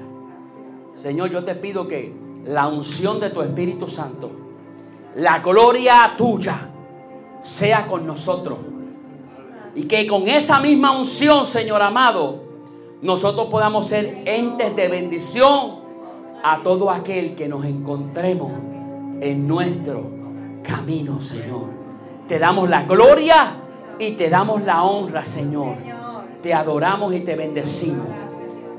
[0.95, 2.13] Señor, yo te pido que
[2.45, 4.29] la unción de tu Espíritu Santo,
[5.15, 6.69] la gloria tuya,
[7.41, 8.59] sea con nosotros.
[9.73, 12.43] Y que con esa misma unción, Señor amado,
[13.01, 15.81] nosotros podamos ser entes de bendición
[16.43, 18.51] a todo aquel que nos encontremos
[19.21, 20.20] en nuestro
[20.61, 21.69] camino, Señor.
[22.27, 23.53] Te damos la gloria
[23.99, 25.75] y te damos la honra, Señor
[26.41, 28.07] te adoramos y te bendecimos.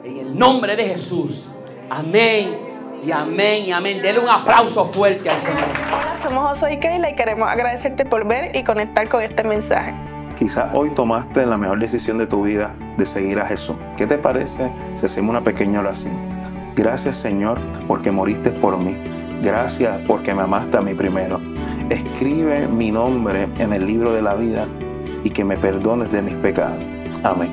[0.05, 1.53] En el nombre de Jesús.
[1.89, 2.59] Amén.
[3.05, 4.03] Y amén y amén.
[4.03, 5.65] Dele un aplauso fuerte al Señor.
[5.89, 9.95] Hola, somos José y Keila y queremos agradecerte por ver y conectar con este mensaje.
[10.39, 13.77] Quizás hoy tomaste la mejor decisión de tu vida de seguir a Jesús.
[13.97, 16.15] ¿Qué te parece si hacemos una pequeña oración?
[16.75, 18.97] Gracias Señor porque moriste por mí.
[19.43, 21.52] Gracias porque me amaste a mí primero.
[21.93, 24.67] Escribe mi nombre en el libro de la vida
[25.25, 26.83] y que me perdones de mis pecados.
[27.23, 27.53] Amén.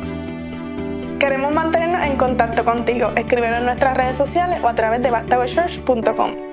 [1.20, 3.12] Queremos mantenernos en contacto contigo.
[3.18, 6.49] Escríbenos en nuestras redes sociales o a través de bastagochurch.com.